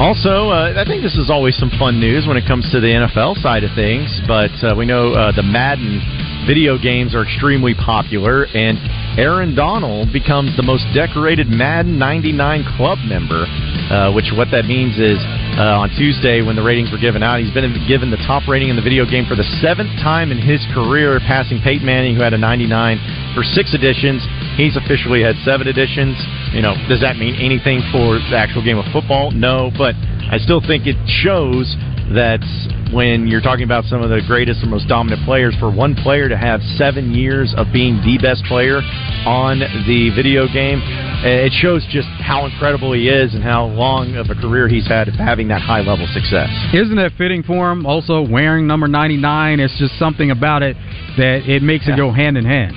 [0.00, 2.88] Also, uh, I think this is always some fun news when it comes to the
[2.88, 6.00] NFL side of things, but uh, we know uh, the Madden
[6.48, 8.80] video games are extremely popular, and
[9.20, 13.44] Aaron Donald becomes the most decorated Madden 99 club member,
[13.92, 15.20] uh, which what that means is
[15.60, 18.72] uh, on Tuesday when the ratings were given out, he's been given the top rating
[18.72, 22.24] in the video game for the seventh time in his career, passing Peyton Manning, who
[22.24, 24.24] had a 99 for six editions.
[24.56, 26.16] He's officially had seven editions.
[26.52, 29.30] You know, does that mean anything for the actual game of football?
[29.30, 29.94] No, but
[30.30, 31.72] I still think it shows
[32.12, 32.44] that
[32.92, 36.28] when you're talking about some of the greatest and most dominant players, for one player
[36.28, 38.84] to have seven years of being the best player
[39.24, 40.80] on the video game,
[41.24, 44.86] eh, it shows just how incredible he is and how long of a career he's
[44.86, 46.50] had of having that high level success.
[46.74, 47.86] Isn't that fitting for him?
[47.86, 50.76] Also, wearing number 99, it's just something about it
[51.16, 52.76] that it makes it go hand in hand.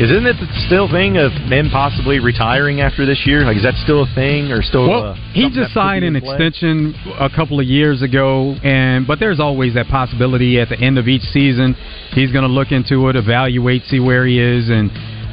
[0.00, 3.44] Isn't it the still thing of men possibly retiring after this year?
[3.44, 4.88] Like, is that still a thing or still?
[4.88, 6.36] Well, uh, he just signed an play?
[6.40, 10.96] extension a couple of years ago, and but there's always that possibility at the end
[10.96, 11.76] of each season
[12.16, 14.88] he's going to look into it, evaluate, see where he is, and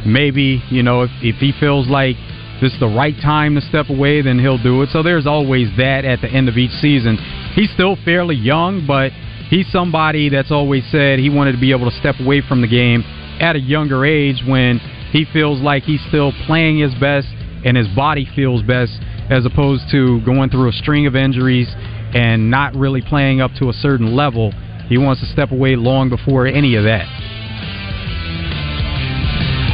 [0.05, 2.17] maybe you know if if he feels like
[2.59, 4.89] this is the right time to step away, then he'll do it.
[4.89, 7.15] So there's always that at the end of each season.
[7.55, 9.13] He's still fairly young, but
[9.49, 12.67] he's somebody that's always said he wanted to be able to step away from the
[12.67, 13.05] game
[13.39, 14.79] at a younger age when
[15.11, 17.27] he feels like he's still playing his best
[17.65, 18.91] and his body feels best
[19.29, 21.67] as opposed to going through a string of injuries
[22.13, 24.51] and not really playing up to a certain level.
[24.87, 27.05] He wants to step away long before any of that.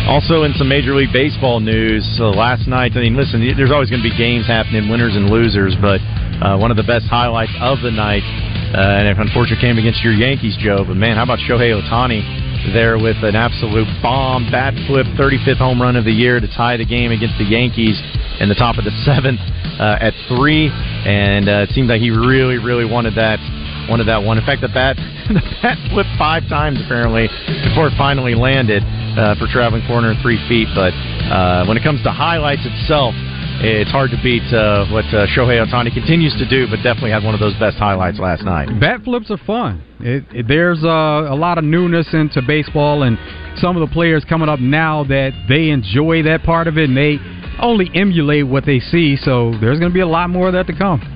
[0.10, 3.90] Also, in some Major League Baseball news, uh, last night, I mean, listen, there's always
[3.90, 6.02] going to be games happening, winners and losers, but
[6.44, 8.24] uh, one of the best highlights of the night,
[8.76, 12.53] uh, and if unfortunately came against your Yankees, Joe, but man, how about Shohei Ohtani
[12.72, 16.78] there with an absolute bomb, bat flip, 35th home run of the year to tie
[16.78, 18.00] the game against the Yankees
[18.40, 19.42] in the top of the seventh
[19.80, 23.40] uh, at three, and uh, it seemed like he really, really wanted that
[23.90, 24.38] wanted that one.
[24.38, 24.96] In fact, the bat
[25.28, 27.28] the bat flipped five times apparently
[27.68, 28.84] before it finally landed
[29.20, 30.68] uh, for traveling 403 feet.
[30.72, 30.96] But
[31.28, 33.12] uh, when it comes to highlights itself,
[33.64, 36.68] it's hard to beat uh, what uh, Shohei Ohtani continues to do.
[36.68, 38.68] But definitely had one of those best highlights last night.
[38.80, 39.82] Bat flips are fun.
[40.00, 40.88] It, it, there's uh,
[41.32, 43.18] a lot of newness into baseball, and
[43.58, 46.98] some of the players coming up now that they enjoy that part of it, and
[46.98, 47.18] they
[47.62, 49.16] only emulate what they see.
[49.16, 51.13] So there's going to be a lot more of that to come.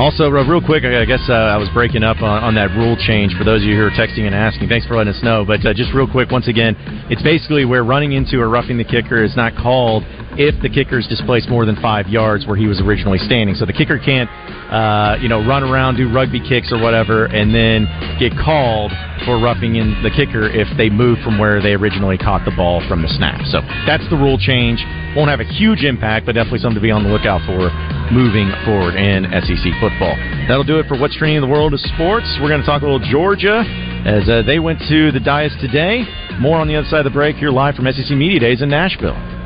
[0.00, 3.36] Also, real quick, I guess uh, I was breaking up on, on that rule change
[3.36, 4.72] for those of you who are texting and asking.
[4.72, 5.44] Thanks for letting us know.
[5.44, 6.72] But uh, just real quick, once again,
[7.12, 10.08] it's basically where running into or roughing the kicker is not called
[10.40, 13.54] if the kicker is displaced more than five yards where he was originally standing.
[13.54, 14.24] So the kicker can't,
[14.72, 17.84] uh, you know, run around, do rugby kicks or whatever, and then
[18.16, 18.88] get called
[19.28, 22.80] for roughing in the kicker if they move from where they originally caught the ball
[22.88, 23.36] from the snap.
[23.52, 24.80] So that's the rule change.
[25.12, 27.68] Won't have a huge impact, but definitely something to be on the lookout for
[28.08, 30.16] moving forward in SEC football.
[30.48, 32.24] That'll do it for what's trending in the world of sports.
[32.40, 33.60] We're going to talk a little Georgia
[34.08, 36.08] as uh, they went to the Dias today.
[36.40, 38.70] More on the other side of the break here live from SEC Media Days in
[38.70, 39.39] Nashville.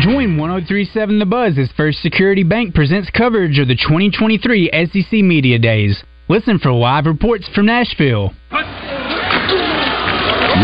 [0.00, 5.58] Join 1037 The Buzz as First Security Bank presents coverage of the 2023 SEC Media
[5.58, 6.02] Days.
[6.26, 8.32] Listen for live reports from Nashville.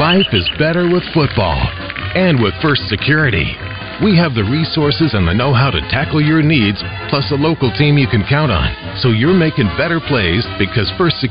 [0.01, 1.61] Life is better with football
[2.17, 3.45] and with First Security.
[4.03, 6.81] We have the resources and the know how to tackle your needs,
[7.13, 8.73] plus a local team you can count on.
[9.05, 11.25] So you're making better plays because First Security.